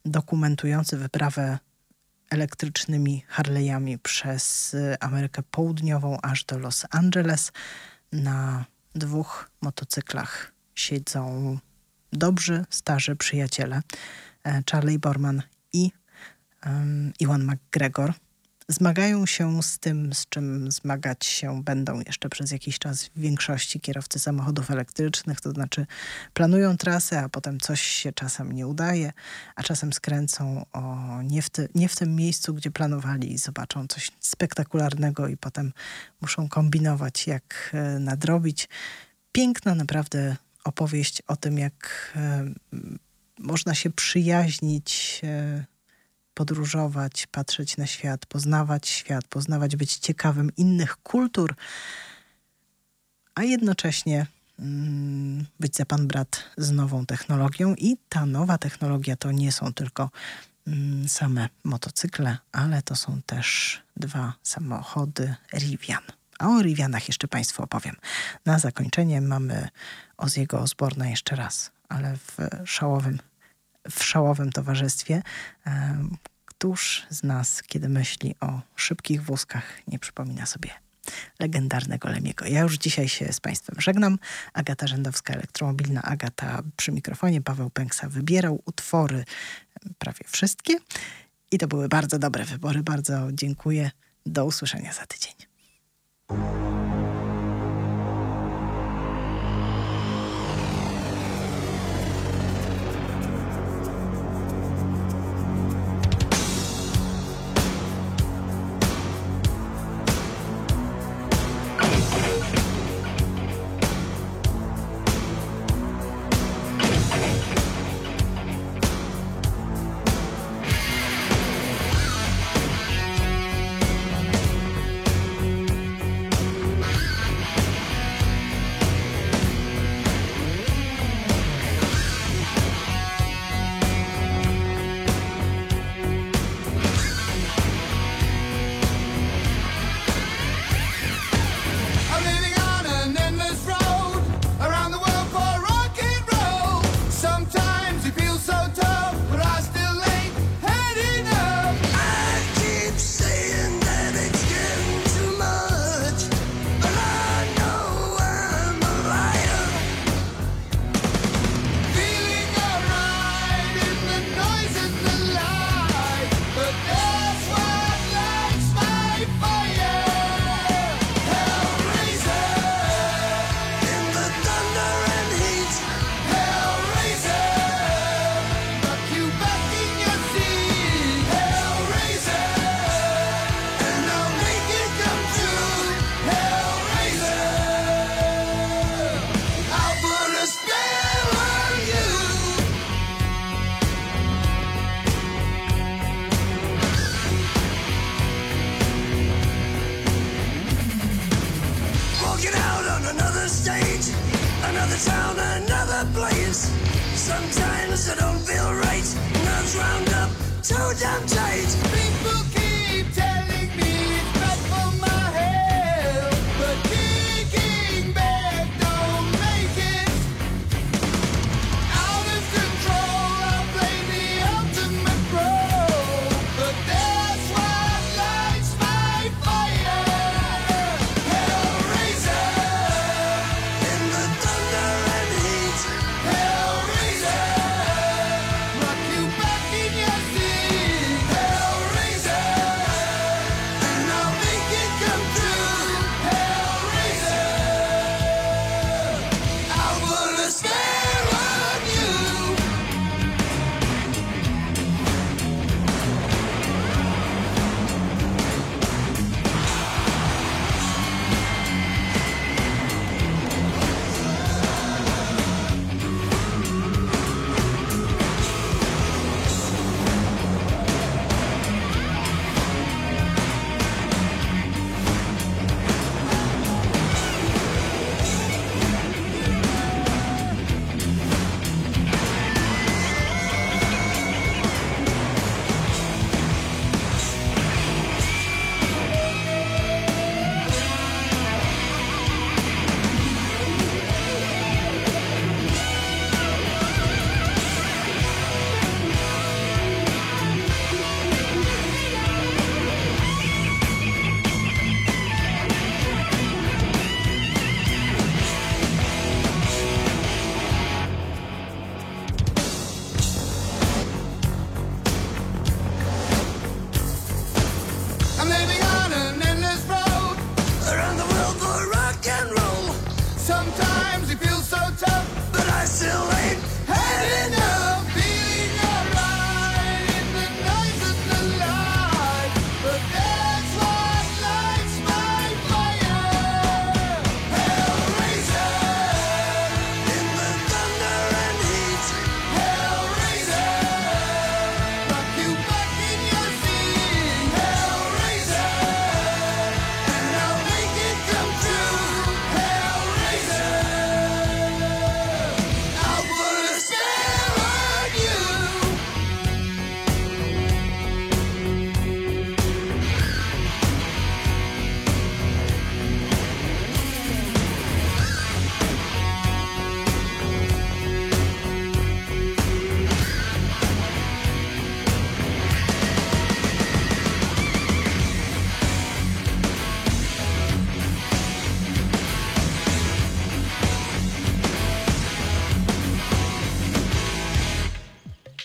dokumentujący 0.05 0.97
wyprawę 0.97 1.59
elektrycznymi 2.29 3.23
Harley'ami 3.35 3.97
przez 3.97 4.73
e, 4.73 5.03
Amerykę 5.03 5.43
Południową 5.51 6.17
aż 6.21 6.43
do 6.43 6.59
Los 6.59 6.85
Angeles. 6.89 7.51
Na 8.11 8.65
dwóch 8.95 9.49
motocyklach 9.61 10.51
siedzą 10.75 11.57
dobrzy, 12.13 12.65
starzy 12.69 13.15
przyjaciele. 13.15 13.81
Charlie 14.71 14.99
Borman 14.99 15.43
i 15.78 15.91
um, 16.65 17.13
Iwan 17.19 17.43
McGregor 17.43 18.13
zmagają 18.69 19.25
się 19.25 19.63
z 19.63 19.80
tym, 19.80 20.13
z 20.13 20.30
czym 20.30 20.71
zmagać 20.71 21.25
się 21.25 21.63
będą 21.63 21.99
jeszcze 21.99 22.30
przez 22.30 22.51
jakiś 22.51 22.80
czas 22.80 23.05
w 23.05 23.19
większości 23.19 23.80
kierowcy 23.80 24.19
samochodów 24.19 24.71
elektrycznych, 24.71 25.41
to 25.41 25.51
znaczy 25.51 25.86
planują 26.34 26.78
trasę, 26.78 27.21
a 27.21 27.30
potem 27.30 27.59
coś 27.59 27.82
się 27.82 28.13
czasem 28.13 28.51
nie 28.51 28.67
udaje, 28.67 29.13
a 29.55 29.63
czasem 29.63 29.93
skręcą 29.93 30.65
o 30.73 31.07
nie, 31.23 31.41
w 31.41 31.49
ty, 31.49 31.69
nie 31.75 31.89
w 31.89 31.95
tym 31.95 32.15
miejscu, 32.15 32.53
gdzie 32.53 32.71
planowali 32.71 33.34
i 33.34 33.38
zobaczą 33.38 33.88
coś 33.88 34.11
spektakularnego 34.19 35.28
i 35.28 35.38
potem 35.38 35.73
muszą 36.21 36.49
kombinować, 36.49 37.28
jak 37.28 37.71
e, 37.73 37.99
nadrobić. 37.99 38.69
Piękna 39.32 39.75
naprawdę 39.75 40.36
opowieść 40.63 41.21
o 41.28 41.36
tym, 41.36 41.57
jak 41.57 42.11
e, 42.15 42.45
można 43.39 43.75
się 43.75 43.89
przyjaźnić, 43.89 45.21
e, 45.23 45.65
podróżować, 46.33 47.27
patrzeć 47.27 47.77
na 47.77 47.88
świat, 47.88 48.25
poznawać 48.25 48.88
świat, 48.88 49.27
poznawać, 49.27 49.75
być 49.75 49.95
ciekawym 49.95 50.51
innych 50.57 50.97
kultur, 50.97 51.55
a 53.35 53.43
jednocześnie 53.43 54.27
mm, 54.59 55.45
być 55.59 55.75
za 55.75 55.85
pan 55.85 56.07
brat 56.07 56.43
z 56.57 56.71
nową 56.71 57.05
technologią. 57.05 57.75
I 57.77 57.97
ta 58.09 58.25
nowa 58.25 58.57
technologia 58.57 59.15
to 59.15 59.31
nie 59.31 59.51
są 59.51 59.73
tylko 59.73 60.09
mm, 60.67 61.09
same 61.09 61.49
motocykle, 61.63 62.38
ale 62.51 62.81
to 62.81 62.95
są 62.95 63.21
też 63.25 63.81
dwa 63.95 64.33
samochody 64.43 65.35
Rivian. 65.53 66.03
A 66.39 66.47
o 66.47 66.61
Rivianach 66.61 67.07
jeszcze 67.07 67.27
Państwu 67.27 67.63
opowiem. 67.63 67.95
Na 68.45 68.59
zakończenie 68.59 69.21
mamy 69.21 69.69
Oziego 70.17 70.59
Osborna 70.59 71.09
jeszcze 71.09 71.35
raz, 71.35 71.71
ale 71.89 72.17
w 72.17 72.38
szałowym, 72.65 73.19
w 73.91 74.03
szałowym 74.03 74.51
towarzystwie. 74.51 75.21
Któż 76.45 77.07
z 77.09 77.23
nas, 77.23 77.63
kiedy 77.63 77.89
myśli 77.89 78.35
o 78.41 78.61
szybkich 78.75 79.23
wózkach, 79.23 79.63
nie 79.88 79.99
przypomina 79.99 80.45
sobie 80.45 80.69
legendarnego 81.39 82.09
Lemiego. 82.09 82.45
Ja 82.45 82.61
już 82.61 82.77
dzisiaj 82.77 83.09
się 83.09 83.33
z 83.33 83.39
Państwem 83.39 83.81
żegnam. 83.81 84.19
Agata 84.53 84.88
Rzędowska, 84.88 85.33
elektromobilna 85.33 86.01
Agata 86.01 86.61
przy 86.77 86.91
mikrofonie. 86.91 87.41
Paweł 87.41 87.69
Pęksa 87.69 88.09
wybierał 88.09 88.61
utwory 88.65 89.25
prawie 89.97 90.25
wszystkie. 90.27 90.73
I 91.51 91.57
to 91.57 91.67
były 91.67 91.88
bardzo 91.88 92.19
dobre 92.19 92.45
wybory. 92.45 92.83
Bardzo 92.83 93.27
dziękuję. 93.33 93.91
Do 94.25 94.45
usłyszenia 94.45 94.93
za 94.93 95.05
tydzień. 95.05 95.36